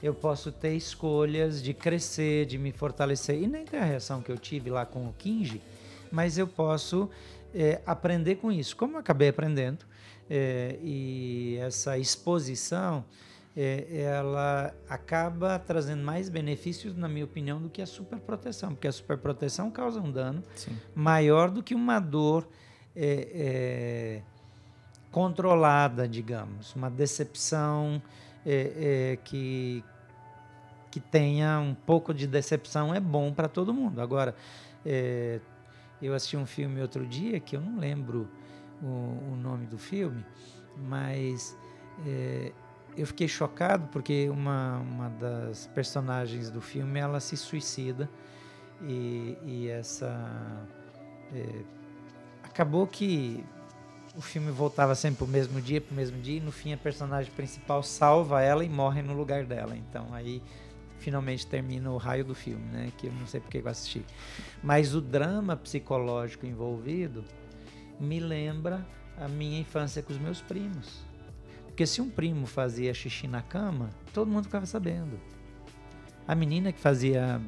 Eu 0.02 0.14
posso 0.14 0.52
ter 0.52 0.74
escolhas 0.74 1.62
de 1.62 1.74
crescer, 1.74 2.46
de 2.46 2.58
me 2.58 2.72
fortalecer. 2.72 3.42
E 3.42 3.48
nem 3.48 3.66
ter 3.66 3.78
a 3.78 3.86
reação 3.86 4.22
que 4.22 4.32
eu 4.32 4.38
tive 4.38 4.70
lá 4.70 4.86
com 4.86 5.08
o 5.08 5.14
Kinji, 5.14 5.62
mas 6.12 6.38
eu 6.38 6.48
posso 6.48 7.10
é, 7.54 7.82
aprender 7.86 8.36
com 8.36 8.52
isso, 8.52 8.76
como 8.76 8.96
eu 8.96 9.00
acabei 9.00 9.30
aprendendo. 9.30 9.86
É, 10.30 10.80
e 10.82 11.58
essa 11.60 11.98
exposição, 11.98 13.04
é, 13.56 13.86
ela 14.02 14.74
acaba 14.88 15.60
trazendo 15.60 16.04
mais 16.04 16.30
benefícios, 16.30 16.96
na 16.96 17.08
minha 17.08 17.26
opinião, 17.26 17.62
do 17.62 17.70
que 17.70 17.82
a 17.82 17.86
superproteção, 17.86 18.70
porque 18.74 18.88
a 18.88 18.92
superproteção 18.92 19.70
causa 19.70 20.00
um 20.00 20.10
dano 20.10 20.42
Sim. 20.56 20.78
maior 20.96 21.52
do 21.52 21.62
que 21.62 21.76
uma 21.76 22.00
dor 22.00 22.48
é, 22.96 23.28
é, 23.34 24.22
controlada, 25.12 26.08
digamos, 26.08 26.74
uma 26.76 26.90
decepção 26.90 28.02
é, 28.46 29.20
que, 29.26 29.84
que 30.92 31.00
tenha 31.00 31.60
um 31.60 31.74
pouco 31.74 32.14
de 32.14 32.28
decepção 32.28 32.94
é 32.94 33.00
bom 33.00 33.34
para 33.34 33.48
todo 33.48 33.74
mundo. 33.74 34.02
Agora, 34.02 34.36
eu 36.02 36.14
assisti 36.14 36.36
um 36.36 36.46
filme 36.46 36.82
outro 36.82 37.08
dia 37.08 37.40
que 37.40 37.56
eu 37.56 37.62
não 37.62 37.80
lembro 37.80 38.30
o, 38.82 38.86
o 39.32 39.38
nome 39.42 39.66
do 39.66 39.78
filme, 39.78 40.24
mas 40.78 41.58
é, 42.06 42.52
eu 42.98 43.08
fiquei 43.08 43.28
chocado 43.28 43.88
porque 43.88 44.30
uma, 44.30 44.80
uma 44.80 45.10
das 45.10 45.68
personagens 45.68 46.50
do 46.50 46.60
filme 46.60 47.00
ela 47.00 47.20
se 47.20 47.38
suicida 47.38 48.10
e, 48.82 49.38
e 49.44 49.68
essa 49.70 50.68
é, 51.34 51.64
acabou 52.44 52.86
que 52.86 53.44
o 54.16 54.22
filme 54.22 54.52
voltava 54.52 54.94
sempre 54.94 55.20
para 55.20 55.26
o 55.26 55.30
mesmo 55.30 55.62
dia, 55.62 55.80
para 55.80 55.94
o 55.94 55.96
mesmo 55.96 56.20
dia, 56.20 56.38
e 56.38 56.42
no 56.42 56.52
fim 56.52 56.74
a 56.74 56.78
personagem 56.78 57.32
principal 57.32 57.82
salva 57.82 58.42
ela 58.42 58.64
e 58.66 58.70
morre 58.70 59.02
no 59.02 59.14
lugar 59.14 59.46
dela. 59.46 59.76
Então 59.78 60.14
aí 60.14 60.42
finalmente 61.02 61.48
termina 61.48 61.92
o 61.92 61.98
raio 61.98 62.24
do 62.24 62.36
filme, 62.36 62.64
né? 62.72 62.92
Que 62.98 63.08
eu 63.08 63.14
não 63.14 63.26
sei 63.26 63.42
porque 63.42 63.58
eu 63.58 63.68
assisti. 63.68 64.06
Mas 64.64 64.94
o 64.94 65.02
drama 65.02 65.58
psicológico 65.58 66.46
envolvido 66.46 67.26
me 68.00 68.20
lembra 68.20 68.86
a 69.18 69.28
minha 69.28 69.60
infância 69.60 70.02
com 70.02 70.14
os 70.14 70.20
meus 70.20 70.42
primos. 70.42 71.04
Porque 71.66 71.86
se 71.86 72.02
um 72.02 72.10
primo 72.10 72.46
fazia 72.46 72.94
xixi 72.94 73.28
na 73.28 73.42
cama, 73.42 73.90
todo 74.14 74.30
mundo 74.30 74.46
ficava 74.46 74.66
sabendo. 74.66 75.20
A 76.28 76.36
menina 76.36 76.72
que 76.72 76.80
fazia 76.80 77.42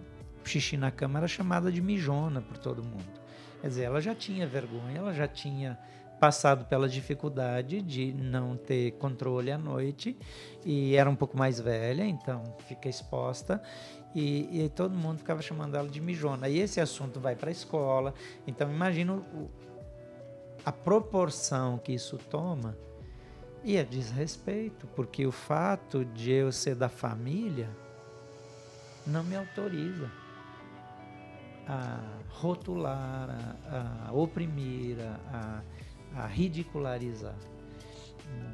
xixi 0.43 0.75
na 0.75 0.91
cama 0.91 1.19
era 1.19 1.27
chamada 1.27 1.71
de 1.71 1.81
mijona 1.81 2.41
por 2.41 2.57
todo 2.57 2.83
mundo. 2.83 3.21
Quer 3.61 3.67
dizer, 3.67 3.83
ela 3.83 4.01
já 4.01 4.13
tinha 4.13 4.47
vergonha, 4.47 4.97
ela 4.97 5.13
já 5.13 5.27
tinha 5.27 5.77
passado 6.23 6.63
pela 6.63 6.87
dificuldade 6.87 7.81
de 7.81 8.13
não 8.13 8.55
ter 8.55 8.91
controle 8.91 9.51
à 9.51 9.57
noite 9.57 10.17
e 10.63 10.95
era 10.95 11.09
um 11.09 11.17
pouco 11.17 11.37
mais 11.37 11.59
velha, 11.59 12.05
então 12.05 12.41
fica 12.65 12.87
exposta. 12.87 13.61
E, 14.15 14.63
e 14.63 14.69
todo 14.69 14.95
mundo 14.95 15.17
ficava 15.17 15.41
chamando 15.41 15.75
ela 15.75 15.89
de 15.89 15.99
mijona. 15.99 16.47
E 16.47 16.59
esse 16.59 16.79
assunto 16.79 17.19
vai 17.19 17.35
para 17.35 17.49
a 17.49 17.51
escola. 17.51 18.13
Então, 18.47 18.71
imagina 18.71 19.21
a 20.65 20.71
proporção 20.71 21.77
que 21.77 21.91
isso 21.91 22.17
toma. 22.17 22.77
E 23.61 23.75
é 23.75 23.83
desrespeito, 23.83 24.87
porque 24.95 25.25
o 25.25 25.31
fato 25.31 26.05
de 26.05 26.31
eu 26.31 26.53
ser 26.53 26.75
da 26.75 26.87
família 26.87 27.69
não 29.05 29.25
me 29.25 29.35
autoriza 29.35 30.09
a 31.67 31.99
rotular, 32.29 33.29
a, 33.69 34.07
a 34.07 34.13
oprimir, 34.13 34.97
a, 35.01 35.59
a 35.59 35.83
ridicularizar. 36.27 37.35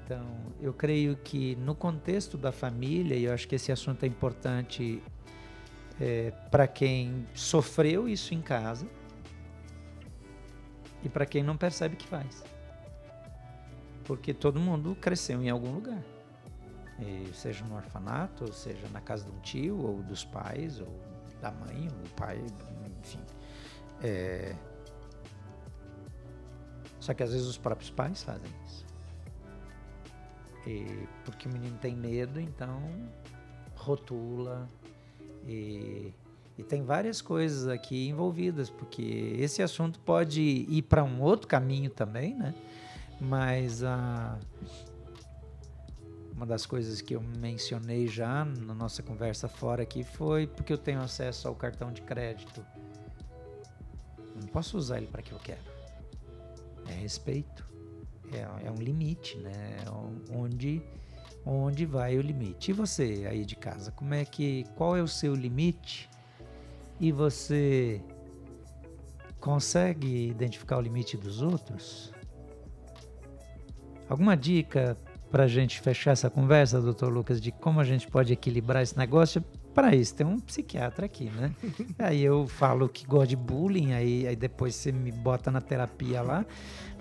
Então, 0.04 0.26
eu 0.60 0.74
creio 0.74 1.16
que 1.16 1.56
no 1.58 1.76
contexto 1.76 2.38
da 2.38 2.52
família, 2.52 3.16
e 3.16 3.26
eu 3.26 3.34
acho 3.34 3.48
que 3.48 3.56
esse 3.56 3.72
assunto 3.72 4.04
é 4.04 4.08
importante 4.08 5.02
é, 6.00 6.32
para 6.50 6.68
quem 6.68 7.28
sofreu 7.34 8.08
isso 8.08 8.34
em 8.34 8.42
casa 8.42 8.88
e 11.04 11.10
para 11.10 11.26
quem 11.26 11.44
não 11.44 11.56
percebe 11.56 11.96
que 11.96 12.08
faz. 12.08 12.44
Porque 14.04 14.34
todo 14.34 14.60
mundo 14.60 14.98
cresceu 15.00 15.42
em 15.42 15.50
algum 15.50 15.72
lugar. 15.72 16.02
E 17.00 17.32
seja 17.34 17.64
no 17.64 17.76
orfanato, 17.76 18.52
seja 18.52 18.88
na 18.92 19.00
casa 19.00 19.24
de 19.24 19.32
um 19.32 19.40
tio, 19.40 19.80
ou 19.80 20.04
dos 20.04 20.26
pais, 20.26 20.82
ou 20.82 21.00
da 21.40 21.52
mãe, 21.52 21.88
ou 21.88 22.04
do 22.04 22.10
pai, 22.16 22.44
enfim. 23.02 23.20
É, 24.02 24.56
só 27.00 27.14
que 27.14 27.24
às 27.24 27.32
vezes 27.32 27.48
os 27.48 27.58
próprios 27.58 27.90
pais 27.90 28.24
fazem 28.24 28.52
isso. 28.68 28.86
E 30.68 31.08
porque 31.24 31.48
o 31.48 31.52
menino 31.52 31.78
tem 31.78 31.96
medo, 31.96 32.40
então 32.40 32.82
rotula. 33.76 34.70
E, 35.48 36.14
e 36.58 36.64
tem 36.64 36.84
várias 36.84 37.22
coisas 37.22 37.68
aqui 37.68 38.10
envolvidas, 38.10 38.70
porque 38.70 39.36
esse 39.40 39.64
assunto 39.64 40.00
pode 40.02 40.42
ir 40.42 40.82
para 40.84 41.04
um 41.04 41.22
outro 41.22 41.48
caminho 41.48 41.90
também, 41.90 42.36
né? 42.36 42.54
Mas 43.20 43.84
a, 43.84 44.38
uma 46.34 46.46
das 46.46 46.66
coisas 46.66 47.02
que 47.02 47.16
eu 47.16 47.22
mencionei 47.22 48.08
já 48.08 48.46
na 48.46 48.74
nossa 48.74 49.02
conversa 49.02 49.48
fora 49.48 49.84
aqui 49.84 50.04
foi 50.04 50.48
porque 50.48 50.72
eu 50.72 50.78
tenho 50.78 51.02
acesso 51.02 51.48
ao 51.48 51.56
cartão 51.56 51.92
de 51.92 52.02
crédito. 52.02 52.64
Não 54.36 54.48
posso 54.48 54.78
usar 54.78 54.98
ele 54.98 55.08
para 55.08 55.22
que 55.22 55.32
eu 55.32 55.40
quero 55.40 55.79
é 56.90 56.94
respeito. 56.94 57.68
É, 58.32 58.68
é 58.68 58.72
um 58.72 58.76
limite, 58.76 59.38
né? 59.38 59.78
É 59.86 60.36
onde, 60.36 60.82
onde 61.46 61.86
vai 61.86 62.18
o 62.18 62.22
limite. 62.22 62.72
E 62.72 62.74
você 62.74 63.26
aí 63.30 63.46
de 63.46 63.56
casa, 63.56 63.92
como 63.92 64.14
é 64.14 64.26
que. 64.26 64.66
Qual 64.76 64.96
é 64.96 65.02
o 65.02 65.08
seu 65.08 65.34
limite? 65.36 66.10
E 67.00 67.12
você 67.12 68.02
consegue 69.40 70.28
identificar 70.28 70.78
o 70.78 70.82
limite 70.82 71.16
dos 71.18 71.42
outros? 71.42 72.14
Alguma 74.08 74.36
dica 74.36 74.98
para 75.32 75.44
a 75.44 75.48
gente 75.48 75.80
fechar 75.80 76.12
essa 76.12 76.30
conversa, 76.30 76.82
doutor 76.82 77.12
Lucas, 77.12 77.40
de 77.40 77.52
como 77.52 77.80
a 77.80 77.84
gente 77.84 78.08
pode 78.08 78.34
equilibrar 78.34 78.82
esse 78.82 78.98
negócio? 78.98 79.44
Para 79.74 79.96
isso 79.96 80.16
tem 80.16 80.26
um 80.26 80.40
psiquiatra 80.40 81.06
aqui, 81.06 81.26
né? 81.26 81.54
aí 81.98 82.24
eu 82.24 82.48
falo 82.48 82.90
que 82.90 83.06
gosto 83.06 83.30
de 83.30 83.36
bullying, 83.36 83.94
aí, 83.94 84.28
aí 84.28 84.36
depois 84.36 84.76
você 84.76 84.92
me 84.92 85.12
bota 85.12 85.52
na 85.52 85.62
terapia 85.62 86.22
lá. 86.22 86.46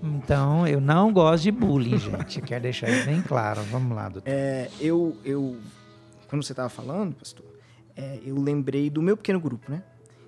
Então, 0.03 0.67
eu 0.67 0.81
não 0.81 1.13
gosto 1.13 1.45
de 1.45 1.51
bullying, 1.51 1.99
gente. 1.99 2.41
Quero 2.41 2.63
deixar 2.63 2.89
isso 2.91 3.07
bem 3.07 3.21
claro. 3.23 3.63
Vamos 3.65 3.97
lá, 3.97 4.09
doutor. 4.09 4.31
É, 4.31 4.71
eu, 4.81 5.17
eu, 5.25 5.57
quando 6.29 6.43
você 6.43 6.53
estava 6.53 6.69
falando, 6.69 7.15
pastor, 7.17 7.47
é, 7.97 8.21
eu 8.25 8.37
lembrei 8.41 8.89
do 8.89 9.03
meu 9.03 9.17
pequeno 9.17 9.41
grupo, 9.41 9.71
né? 9.71 9.83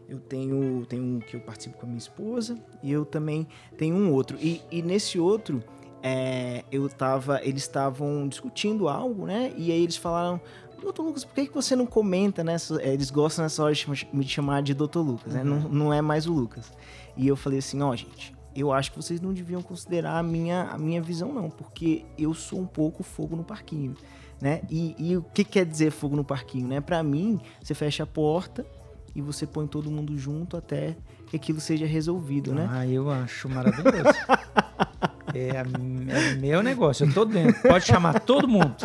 Eu 0.09 0.19
tenho, 0.19 0.85
tenho 0.87 1.05
um 1.05 1.21
que 1.21 1.37
eu 1.37 1.41
participo 1.41 1.79
com 1.79 1.87
a 1.87 1.89
minha 1.89 1.99
esposa 1.99 2.59
e 2.83 2.91
eu 2.91 3.05
também 3.05 3.47
tenho 3.79 3.95
um 3.95 4.11
outro. 4.13 4.37
E, 4.41 4.61
e 4.69 4.83
nesse 4.83 5.21
outro, 5.21 5.63
é, 6.03 6.65
eu 6.73 6.89
tava, 6.89 7.41
eles 7.45 7.63
estavam 7.63 8.27
discutindo 8.27 8.89
algo, 8.89 9.27
né? 9.27 9.53
E 9.57 9.71
aí 9.71 9.83
eles 9.83 9.97
falaram, 9.97 10.41
Doutor 10.81 11.03
Lucas, 11.05 11.25
por 11.25 11.35
que, 11.35 11.47
que 11.47 11.55
você 11.55 11.77
não 11.77 11.87
comenta, 11.87 12.43
né? 12.43 12.57
Eles 12.81 13.11
gostam 13.11 13.45
nessa 13.45 13.63
hora 13.63 13.75
de 13.75 13.87
me 14.13 14.27
chamar 14.27 14.63
de 14.63 14.75
Doutor 14.75 15.03
Lucas, 15.03 15.35
né? 15.35 15.45
Não, 15.45 15.61
não 15.61 15.93
é 15.93 16.01
mais 16.01 16.27
o 16.27 16.33
Lucas. 16.33 16.73
E 17.17 17.27
eu 17.27 17.37
falei 17.37 17.59
assim, 17.59 17.81
ó, 17.83 17.91
oh, 17.91 17.97
gente, 17.97 18.35
eu 18.55 18.73
acho 18.73 18.91
que 18.91 18.97
vocês 18.97 19.21
não 19.21 19.33
deviam 19.33 19.63
considerar 19.63 20.19
a 20.19 20.23
minha, 20.23 20.65
a 20.65 20.79
minha 20.79 21.01
visão, 21.01 21.33
não, 21.33 21.51
porque 21.51 22.05
eu 22.19 22.35
sou 22.35 22.61
um 22.61 22.67
pouco 22.67 23.03
fogo 23.03 23.37
no 23.37 23.45
parquinho, 23.45 23.95
né? 24.41 24.63
E, 24.69 24.95
e 24.99 25.17
o 25.17 25.23
que 25.23 25.45
quer 25.45 25.65
dizer 25.65 25.91
fogo 25.91 26.17
no 26.17 26.25
parquinho, 26.25 26.67
né? 26.67 26.81
Para 26.81 27.03
mim, 27.03 27.41
você 27.63 27.75
fecha 27.75 28.03
a 28.03 28.07
porta 28.07 28.67
e 29.15 29.21
você 29.21 29.47
põe 29.47 29.67
todo 29.67 29.91
mundo 29.91 30.17
junto 30.17 30.57
até 30.57 30.97
que 31.29 31.37
aquilo 31.37 31.61
seja 31.61 31.87
resolvido, 31.87 32.53
né? 32.53 32.69
Ah, 32.71 32.87
eu 32.87 33.11
acho 33.11 33.49
maravilhoso. 33.49 34.09
É, 35.35 35.59
é, 35.59 36.35
meu 36.37 36.63
negócio, 36.63 37.07
eu 37.07 37.13
tô 37.13 37.25
dentro. 37.25 37.61
Pode 37.63 37.85
chamar 37.85 38.21
todo 38.21 38.49
mundo. 38.49 38.77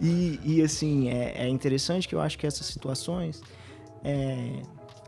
E, 0.00 0.40
e 0.44 0.62
assim, 0.62 1.08
é, 1.08 1.44
é, 1.44 1.48
interessante 1.48 2.06
que 2.08 2.14
eu 2.14 2.20
acho 2.20 2.38
que 2.38 2.46
essas 2.46 2.66
situações. 2.66 3.42
É, 4.02 4.62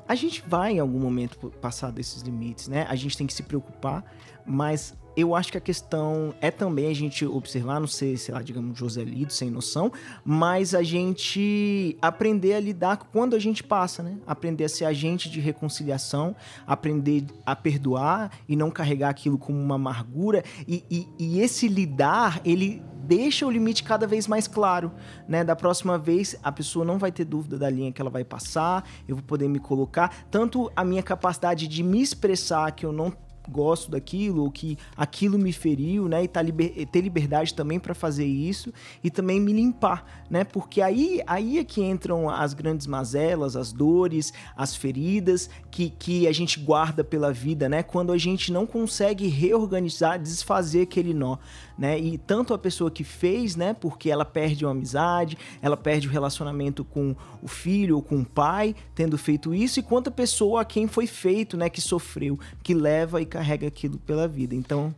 a 0.09 0.15
gente 0.15 0.43
vai 0.47 0.73
em 0.73 0.79
algum 0.79 0.99
momento 0.99 1.53
passar 1.61 1.91
desses 1.91 2.23
limites, 2.23 2.69
né? 2.69 2.87
A 2.89 2.95
gente 2.95 3.17
tem 3.17 3.27
que 3.27 3.35
se 3.35 3.43
preocupar, 3.43 4.05
mas 4.47 4.95
eu 5.17 5.35
acho 5.35 5.51
que 5.51 5.59
a 5.59 5.61
questão 5.61 6.35
é 6.41 6.51
também 6.51 6.89
a 6.89 6.95
gente 6.95 7.25
observar, 7.25 7.81
não 7.81 7.87
sei, 7.87 8.17
sei 8.17 8.35
lá, 8.35 8.43
digamos, 8.43 8.79
Joselido, 8.79 9.33
sem 9.33 9.51
noção, 9.51 9.91
mas 10.25 10.75
a 10.75 10.83
gente 10.83 11.97
aprender 12.03 12.53
a 12.53 12.61
lidar 12.61 12.99
quando 12.99 13.35
a 13.35 13.39
gente 13.39 13.65
passa, 13.65 14.03
né? 14.03 14.19
Aprender 14.27 14.65
a 14.65 14.69
ser 14.69 14.85
agente 14.85 15.31
de 15.31 15.41
reconciliação, 15.41 16.37
aprender 16.67 17.25
a 17.47 17.57
perdoar 17.57 18.31
e 18.47 18.55
não 18.55 18.71
carregar 18.71 19.09
aquilo 19.09 19.39
como 19.39 19.59
uma 19.59 19.77
amargura. 19.77 20.45
E, 20.69 20.85
e, 20.91 21.09
e 21.19 21.41
esse 21.41 21.67
lidar, 21.67 22.41
ele 22.45 22.83
deixa 23.07 23.47
o 23.47 23.51
limite 23.51 23.85
cada 23.85 24.07
vez 24.07 24.27
mais 24.27 24.47
claro, 24.47 24.93
né? 25.27 25.45
Da 25.45 25.57
próxima 25.57 25.97
vez 25.97 26.37
a 26.43 26.53
pessoa 26.53 26.85
não 26.85 26.99
vai 26.99 27.13
ter 27.13 27.25
dúvida 27.25 27.57
da 27.57 27.71
linha 27.71 27.93
que 27.93 28.01
ela 28.01 28.11
vai 28.11 28.25
passar, 28.25 28.85
eu 29.09 29.17
vou 29.17 29.25
poder 29.25 29.49
me 29.49 29.61
colocar, 29.61 30.27
tanto 30.31 30.71
a 30.75 30.85
minha 30.85 31.03
capacidade 31.03 31.69
de 31.69 31.83
me 31.83 32.03
expressar 32.03 32.73
que 32.73 32.85
eu 32.85 32.93
não 32.93 33.13
gosto 33.49 33.91
daquilo 33.91 34.45
ou 34.45 34.51
que 34.51 34.79
aquilo 34.97 35.39
me 35.39 35.53
feriu, 35.53 36.09
né? 36.09 36.25
E 36.25 36.29
tá 36.29 36.43
liber, 36.43 36.87
ter 36.87 37.01
liberdade 37.01 37.55
também 37.55 37.79
para 37.79 37.95
fazer 37.95 38.27
isso 38.27 38.73
e 39.03 39.11
também 39.11 39.41
me 39.41 39.53
limpar, 39.53 40.25
né? 40.31 40.45
Porque 40.45 40.81
aí, 40.81 41.21
aí 41.27 41.59
é 41.59 41.65
que 41.65 41.83
entram 41.83 42.29
as 42.29 42.55
grandes 42.55 42.87
mazelas, 42.87 43.57
as 43.57 43.73
dores, 43.73 44.33
as 44.57 44.75
feridas 44.75 45.49
que, 45.71 45.91
que 45.91 46.27
a 46.27 46.33
gente 46.33 46.59
guarda 46.59 47.05
pela 47.05 47.33
vida, 47.33 47.69
né? 47.69 47.83
Quando 47.83 48.13
a 48.13 48.19
gente 48.19 48.53
não 48.53 48.67
consegue 48.67 49.27
reorganizar, 49.29 50.19
desfazer 50.19 50.83
aquele 50.83 51.13
nó, 51.13 51.37
né? 51.79 51.99
E 51.99 52.19
tanto 52.19 52.55
a 52.55 52.59
pessoa 52.59 52.91
que 52.91 53.05
fez, 53.05 53.57
né? 53.57 53.75
Porque 53.75 54.11
ela 54.11 54.25
perde 54.25 54.65
uma 54.65 54.73
amizade, 54.73 55.37
ela 55.61 55.77
perde 55.77 56.09
o 56.09 56.11
relacionamento 56.11 56.85
com 56.85 57.15
o 57.43 57.49
filho 57.49 57.97
ou 57.97 58.03
com 58.03 58.21
o 58.21 58.25
pai, 58.25 58.75
tendo 58.95 59.19
feito 59.19 59.55
isso, 59.55 59.79
e 59.79 59.83
quanto 59.83 60.09
a 60.09 60.11
pessoa 60.11 60.63
a 60.63 60.65
quem 60.65 60.87
foi 60.87 61.07
feito, 61.07 61.57
né? 61.57 61.69
Que 61.69 61.81
sofreu, 61.81 62.39
que 62.63 62.75
leva 62.75 63.21
e 63.21 63.27
carrega 63.37 63.67
aquilo 63.67 63.99
pela 63.99 64.27
vida. 64.27 64.55
Então, 64.55 64.95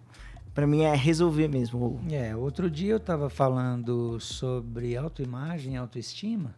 para 0.55 0.65
mim 0.65 0.83
é 0.83 0.95
resolver 0.95 1.49
mesmo. 1.49 2.01
É, 2.09 2.37
outro 2.37 2.71
dia 2.71 2.93
eu 2.93 2.99
estava 2.99 3.29
falando 3.29 4.21
sobre 4.21 4.97
autoimagem, 4.97 5.77
autoestima, 5.77 6.55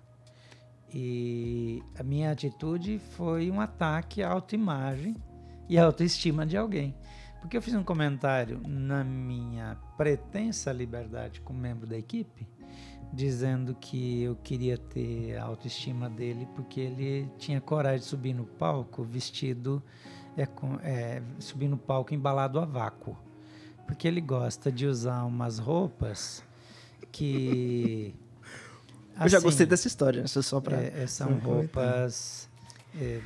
e 0.93 1.83
a 1.99 2.03
minha 2.03 2.31
atitude 2.31 3.01
foi 3.17 3.51
um 3.51 3.61
ataque 3.61 4.23
à 4.23 4.31
autoimagem 4.31 5.17
e 5.69 5.79
à 5.79 5.85
autoestima 5.85 6.45
de 6.45 6.57
alguém. 6.57 6.95
Porque 7.41 7.57
eu 7.57 7.63
fiz 7.63 7.75
um 7.75 7.83
comentário 7.83 8.61
na 8.69 9.03
minha 9.03 9.79
pretensa 9.97 10.73
liberdade 10.73 11.41
como 11.41 11.59
membro 11.59 11.87
da 11.87 11.97
equipe, 11.97 12.47
dizendo 13.11 13.75
que 13.75 14.23
eu 14.23 14.37
queria 14.37 14.77
ter 14.77 15.39
a 15.39 15.45
autoestima 15.45 16.11
dele 16.11 16.47
porque 16.55 16.81
ele 16.81 17.31
tinha 17.39 17.59
coragem 17.59 18.01
de 18.01 18.05
subir 18.05 18.35
no 18.35 18.45
palco 18.45 19.03
vestido, 19.03 19.83
é, 20.37 20.49
é, 20.83 21.23
subir 21.39 21.69
no 21.69 21.77
palco 21.77 22.15
embalado 22.15 22.59
a 22.59 22.65
vácuo. 22.65 23.17
Porque 23.87 24.07
ele 24.07 24.21
gosta 24.21 24.71
de 24.71 24.87
usar 24.87 25.25
umas 25.25 25.59
roupas 25.59 26.45
que. 27.11 28.15
Assim, 29.17 29.25
eu 29.25 29.29
já 29.29 29.41
gostei 29.41 29.65
assim, 29.65 29.71
dessa 29.71 29.89
história, 29.89 30.27
só 30.27 30.61
para. 30.61 30.77
É, 30.77 31.03
é, 31.03 31.07
são 31.07 31.39
roupas. 31.39 32.49
É, 32.95 33.21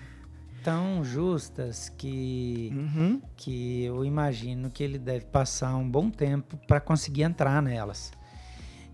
tão 0.62 1.04
justas 1.04 1.90
que, 1.90 2.70
uhum. 2.72 3.20
que 3.36 3.84
eu 3.84 4.02
imagino 4.02 4.70
que 4.70 4.82
ele 4.82 4.98
deve 4.98 5.26
passar 5.26 5.76
um 5.76 5.88
bom 5.88 6.10
tempo 6.10 6.56
para 6.66 6.80
conseguir 6.80 7.22
entrar 7.22 7.60
nelas. 7.60 8.10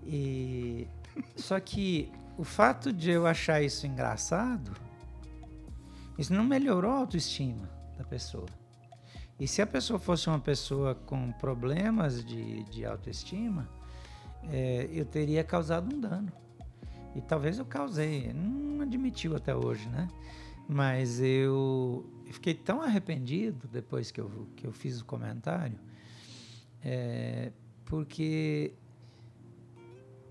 E, 0.04 0.88
só 1.36 1.60
que 1.60 2.10
o 2.36 2.42
fato 2.42 2.92
de 2.92 3.10
eu 3.10 3.24
achar 3.24 3.62
isso 3.62 3.86
engraçado, 3.86 4.72
isso 6.18 6.32
não 6.32 6.42
melhorou 6.42 6.90
a 6.90 6.98
autoestima 6.98 7.79
da 8.00 8.04
pessoa. 8.04 8.46
E 9.38 9.46
se 9.46 9.60
a 9.62 9.66
pessoa 9.66 9.98
fosse 9.98 10.28
uma 10.28 10.40
pessoa 10.40 10.94
com 10.94 11.32
problemas 11.32 12.24
de, 12.24 12.64
de 12.64 12.84
autoestima, 12.84 13.68
é, 14.50 14.88
eu 14.90 15.04
teria 15.04 15.44
causado 15.44 15.94
um 15.94 16.00
dano. 16.00 16.32
E 17.14 17.20
talvez 17.20 17.58
eu 17.58 17.64
causei, 17.64 18.32
não 18.32 18.82
admitiu 18.82 19.36
até 19.36 19.54
hoje, 19.54 19.88
né? 19.88 20.08
Mas 20.68 21.20
eu, 21.20 22.08
fiquei 22.32 22.54
tão 22.54 22.80
arrependido 22.80 23.68
depois 23.68 24.10
que 24.10 24.20
eu, 24.20 24.48
que 24.56 24.66
eu 24.66 24.72
fiz 24.72 25.00
o 25.00 25.04
comentário, 25.04 25.78
é, 26.82 27.50
porque 27.84 28.72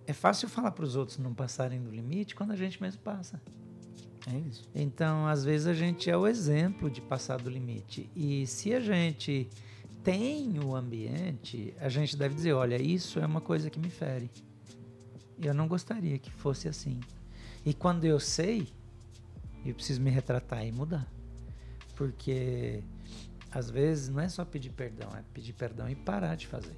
é 0.07 0.13
fácil 0.13 0.47
falar 0.47 0.71
para 0.71 0.85
os 0.85 0.95
outros 0.95 1.17
não 1.17 1.33
passarem 1.33 1.81
do 1.81 1.91
limite 1.91 2.35
quando 2.35 2.51
a 2.51 2.55
gente 2.55 2.81
mesmo 2.81 3.01
passa. 3.01 3.39
É 4.27 4.37
isso. 4.37 4.69
Então, 4.75 5.27
às 5.27 5.43
vezes, 5.43 5.67
a 5.67 5.73
gente 5.73 6.09
é 6.09 6.17
o 6.17 6.27
exemplo 6.27 6.89
de 6.89 7.01
passar 7.01 7.37
do 7.37 7.49
limite. 7.49 8.09
E 8.15 8.45
se 8.47 8.73
a 8.73 8.79
gente 8.79 9.49
tem 10.03 10.59
o 10.59 10.75
ambiente, 10.75 11.73
a 11.79 11.89
gente 11.89 12.17
deve 12.17 12.35
dizer: 12.35 12.53
olha, 12.53 12.81
isso 12.81 13.19
é 13.19 13.25
uma 13.25 13.41
coisa 13.41 13.69
que 13.69 13.79
me 13.79 13.89
fere. 13.89 14.29
Eu 15.41 15.53
não 15.53 15.67
gostaria 15.67 16.17
que 16.17 16.31
fosse 16.31 16.67
assim. 16.67 16.99
E 17.65 17.73
quando 17.73 18.05
eu 18.05 18.19
sei, 18.19 18.67
eu 19.65 19.73
preciso 19.73 20.01
me 20.01 20.09
retratar 20.09 20.65
e 20.65 20.71
mudar. 20.71 21.07
Porque 21.95 22.83
às 23.51 23.69
vezes 23.69 24.09
não 24.09 24.21
é 24.21 24.29
só 24.29 24.45
pedir 24.45 24.69
perdão, 24.69 25.09
é 25.15 25.23
pedir 25.33 25.53
perdão 25.53 25.89
e 25.89 25.95
parar 25.95 26.35
de 26.35 26.47
fazer. 26.47 26.77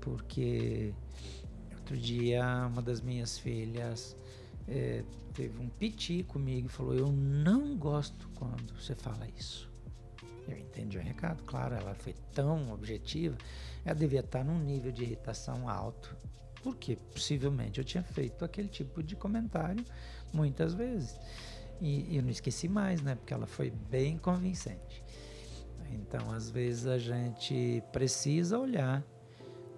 Porque 0.00 0.92
outro 1.74 1.96
dia 1.96 2.66
uma 2.66 2.82
das 2.82 3.00
minhas 3.00 3.38
filhas 3.38 4.16
é, 4.68 5.04
teve 5.32 5.60
um 5.60 5.68
piti 5.68 6.22
comigo 6.24 6.66
e 6.66 6.70
falou: 6.70 6.94
Eu 6.94 7.12
não 7.12 7.76
gosto 7.76 8.28
quando 8.34 8.74
você 8.74 8.94
fala 8.94 9.26
isso. 9.36 9.70
Eu 10.48 10.56
entendi 10.58 10.96
o 10.96 11.00
recado, 11.00 11.42
claro, 11.44 11.74
ela 11.74 11.94
foi 11.94 12.14
tão 12.32 12.72
objetiva, 12.72 13.36
ela 13.84 13.94
devia 13.94 14.20
estar 14.20 14.44
num 14.44 14.60
nível 14.60 14.92
de 14.92 15.02
irritação 15.02 15.68
alto, 15.68 16.16
porque 16.62 16.96
possivelmente 17.12 17.80
eu 17.80 17.84
tinha 17.84 18.02
feito 18.02 18.44
aquele 18.44 18.68
tipo 18.68 19.02
de 19.02 19.16
comentário 19.16 19.84
muitas 20.32 20.72
vezes. 20.72 21.18
E 21.80 22.16
eu 22.16 22.22
não 22.22 22.30
esqueci 22.30 22.68
mais, 22.68 23.02
né? 23.02 23.16
Porque 23.16 23.34
ela 23.34 23.46
foi 23.46 23.70
bem 23.70 24.16
convincente. 24.16 25.02
Então, 25.92 26.32
às 26.32 26.48
vezes, 26.48 26.86
a 26.86 26.98
gente 26.98 27.82
precisa 27.92 28.58
olhar 28.58 29.04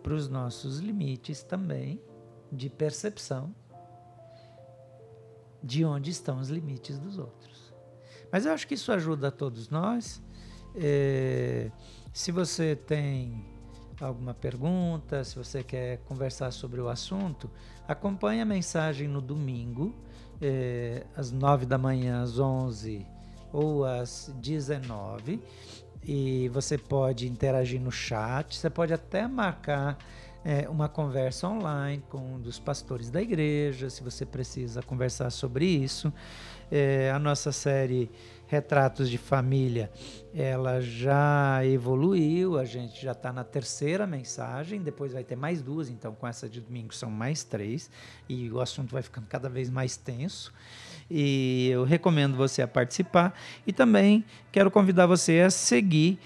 para 0.02 0.14
os 0.14 0.28
nossos 0.28 0.78
limites 0.78 1.42
também 1.42 2.00
de 2.52 2.70
percepção 2.70 3.54
de 5.62 5.84
onde 5.84 6.10
estão 6.10 6.38
os 6.38 6.48
limites 6.48 6.98
dos 6.98 7.18
outros. 7.18 7.72
Mas 8.30 8.46
eu 8.46 8.52
acho 8.52 8.66
que 8.66 8.74
isso 8.74 8.92
ajuda 8.92 9.28
a 9.28 9.30
todos 9.30 9.68
nós. 9.68 10.22
É, 10.74 11.70
se 12.12 12.30
você 12.30 12.76
tem 12.76 13.44
alguma 14.00 14.34
pergunta, 14.34 15.24
se 15.24 15.36
você 15.36 15.62
quer 15.62 15.98
conversar 15.98 16.50
sobre 16.52 16.80
o 16.80 16.88
assunto, 16.88 17.50
acompanhe 17.86 18.40
a 18.40 18.44
mensagem 18.44 19.08
no 19.08 19.20
domingo 19.20 19.94
é, 20.40 21.04
às 21.16 21.32
9 21.32 21.66
da 21.66 21.78
manhã, 21.78 22.22
às 22.22 22.38
11 22.38 23.06
ou 23.52 23.84
às 23.84 24.32
19. 24.36 25.42
E 26.02 26.48
você 26.50 26.78
pode 26.78 27.28
interagir 27.28 27.80
no 27.80 27.90
chat, 27.90 28.56
você 28.56 28.70
pode 28.70 28.94
até 28.94 29.26
marcar 29.26 29.98
é, 30.44 30.68
uma 30.68 30.88
conversa 30.88 31.48
online 31.48 32.02
com 32.08 32.18
um 32.18 32.40
dos 32.40 32.58
pastores 32.58 33.10
da 33.10 33.20
igreja, 33.20 33.90
se 33.90 34.02
você 34.02 34.24
precisa 34.24 34.82
conversar 34.82 35.30
sobre 35.30 35.66
isso. 35.66 36.12
É, 36.70 37.10
a 37.10 37.18
nossa 37.18 37.50
série 37.50 38.10
Retratos 38.46 39.10
de 39.10 39.18
Família, 39.18 39.90
ela 40.34 40.80
já 40.80 41.64
evoluiu, 41.66 42.58
a 42.58 42.64
gente 42.64 43.00
já 43.02 43.12
está 43.12 43.32
na 43.32 43.44
terceira 43.44 44.06
mensagem, 44.06 44.80
depois 44.80 45.12
vai 45.12 45.22
ter 45.22 45.36
mais 45.36 45.60
duas, 45.60 45.90
então 45.90 46.14
com 46.14 46.26
essa 46.26 46.48
de 46.48 46.60
domingo 46.60 46.94
são 46.94 47.10
mais 47.10 47.44
três, 47.44 47.90
e 48.28 48.50
o 48.50 48.60
assunto 48.60 48.92
vai 48.92 49.02
ficando 49.02 49.26
cada 49.26 49.48
vez 49.48 49.68
mais 49.68 49.96
tenso. 49.96 50.52
E 51.10 51.68
eu 51.70 51.84
recomendo 51.84 52.36
você 52.36 52.60
a 52.62 52.68
participar 52.68 53.34
e 53.66 53.72
também 53.72 54.24
quero 54.52 54.70
convidar 54.70 55.06
você 55.06 55.40
a 55.40 55.50
seguir 55.50 56.18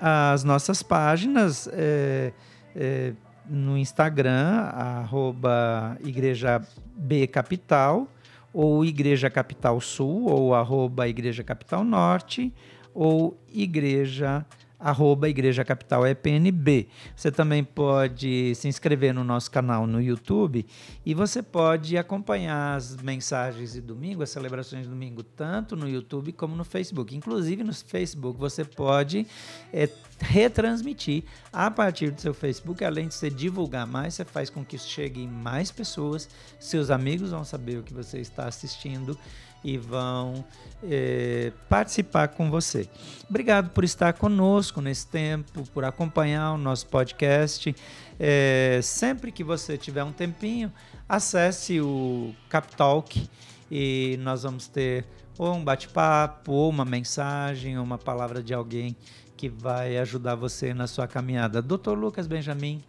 as 0.00 0.44
nossas 0.44 0.82
páginas 0.82 1.68
é, 1.72 2.32
é, 2.74 3.12
no 3.48 3.76
Instagram, 3.76 4.70
arroba 4.72 5.96
Igreja 6.04 6.60
B 6.96 7.26
Capital, 7.26 8.08
ou 8.52 8.84
Igreja 8.84 9.30
Capital 9.30 9.80
Sul, 9.80 10.26
ou 10.26 10.54
arroba 10.54 11.08
Igreja 11.08 11.44
Capital 11.44 11.84
Norte, 11.84 12.52
ou 12.94 13.38
Igreja 13.52 14.44
arroba 14.80 15.28
Igreja 15.28 15.62
Capital 15.62 16.06
EPNB. 16.06 16.88
Você 17.14 17.30
também 17.30 17.62
pode 17.62 18.54
se 18.54 18.66
inscrever 18.66 19.12
no 19.12 19.22
nosso 19.22 19.50
canal 19.50 19.86
no 19.86 20.00
YouTube 20.00 20.64
e 21.04 21.12
você 21.12 21.42
pode 21.42 21.98
acompanhar 21.98 22.76
as 22.76 22.96
mensagens 22.96 23.74
de 23.74 23.80
domingo, 23.80 24.22
as 24.22 24.30
celebrações 24.30 24.84
de 24.84 24.88
domingo, 24.88 25.22
tanto 25.22 25.76
no 25.76 25.86
YouTube 25.86 26.32
como 26.32 26.56
no 26.56 26.64
Facebook. 26.64 27.14
Inclusive 27.14 27.62
no 27.62 27.74
Facebook 27.74 28.38
você 28.38 28.64
pode 28.64 29.26
é, 29.72 29.88
retransmitir 30.20 31.24
a 31.52 31.70
partir 31.70 32.10
do 32.10 32.20
seu 32.20 32.34
Facebook, 32.34 32.84
além 32.84 33.08
de 33.08 33.14
você 33.14 33.30
divulgar 33.30 33.86
mais, 33.86 34.14
você 34.14 34.24
faz 34.24 34.50
com 34.50 34.64
que 34.64 34.76
isso 34.76 34.88
chegue 34.88 35.22
em 35.22 35.28
mais 35.28 35.70
pessoas, 35.70 36.28
seus 36.58 36.90
amigos 36.90 37.30
vão 37.30 37.44
saber 37.44 37.78
o 37.78 37.82
que 37.82 37.92
você 37.92 38.18
está 38.18 38.46
assistindo 38.46 39.18
e 39.62 39.76
vão 39.76 40.44
é, 40.82 41.52
participar 41.68 42.28
com 42.28 42.50
você. 42.50 42.88
Obrigado 43.28 43.70
por 43.70 43.84
estar 43.84 44.12
conosco 44.14 44.80
nesse 44.80 45.06
tempo, 45.06 45.64
por 45.74 45.84
acompanhar 45.84 46.52
o 46.52 46.58
nosso 46.58 46.86
podcast. 46.86 47.74
É, 48.18 48.80
sempre 48.82 49.30
que 49.30 49.44
você 49.44 49.76
tiver 49.76 50.02
um 50.02 50.12
tempinho, 50.12 50.72
acesse 51.08 51.80
o 51.80 52.34
Capitalk 52.48 53.28
e 53.70 54.18
nós 54.20 54.42
vamos 54.42 54.66
ter 54.66 55.04
ou 55.40 55.54
um 55.54 55.64
bate-papo, 55.64 56.52
ou 56.52 56.68
uma 56.68 56.84
mensagem, 56.84 57.78
ou 57.78 57.82
uma 57.82 57.96
palavra 57.96 58.42
de 58.42 58.52
alguém 58.52 58.94
que 59.40 59.48
vai 59.48 59.96
ajudar 59.96 60.34
você 60.34 60.74
na 60.74 60.86
sua 60.86 61.08
caminhada. 61.08 61.62
Dr. 61.62 61.92
Lucas 61.92 62.26
Benjamin, 62.26 62.84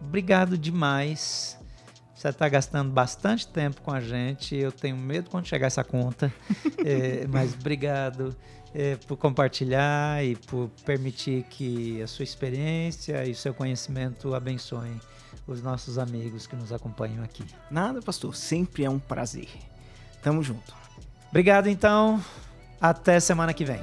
obrigado 0.00 0.58
demais 0.58 1.56
você 2.24 2.30
está 2.30 2.48
gastando 2.48 2.90
bastante 2.90 3.46
tempo 3.46 3.82
com 3.82 3.92
a 3.92 4.00
gente. 4.00 4.56
Eu 4.56 4.72
tenho 4.72 4.96
medo 4.96 5.28
quando 5.28 5.46
chegar 5.46 5.66
essa 5.66 5.84
conta. 5.84 6.32
é, 6.82 7.26
mas 7.28 7.52
obrigado. 7.52 8.34
eh, 8.74 8.96
por 9.06 9.16
compartilhar 9.18 10.24
e 10.24 10.34
por 10.34 10.70
permitir 10.86 11.44
que 11.44 12.00
a 12.02 12.06
sua 12.06 12.22
experiência 12.22 13.24
e 13.26 13.32
o 13.32 13.36
seu 13.36 13.52
conhecimento 13.52 14.34
abençoem 14.34 14.98
os 15.46 15.62
nossos 15.62 15.98
amigos 15.98 16.46
que 16.46 16.56
nos 16.56 16.72
acompanham 16.72 17.22
aqui. 17.22 17.44
Nada, 17.70 18.00
pastor. 18.00 18.34
Sempre 18.34 18.84
é 18.84 18.90
um 18.90 18.98
prazer. 18.98 19.48
Tamo 20.22 20.42
junto. 20.42 20.74
Obrigado, 21.28 21.68
então. 21.68 22.24
Até 22.80 23.20
semana 23.20 23.52
que 23.52 23.66
vem. 23.66 23.82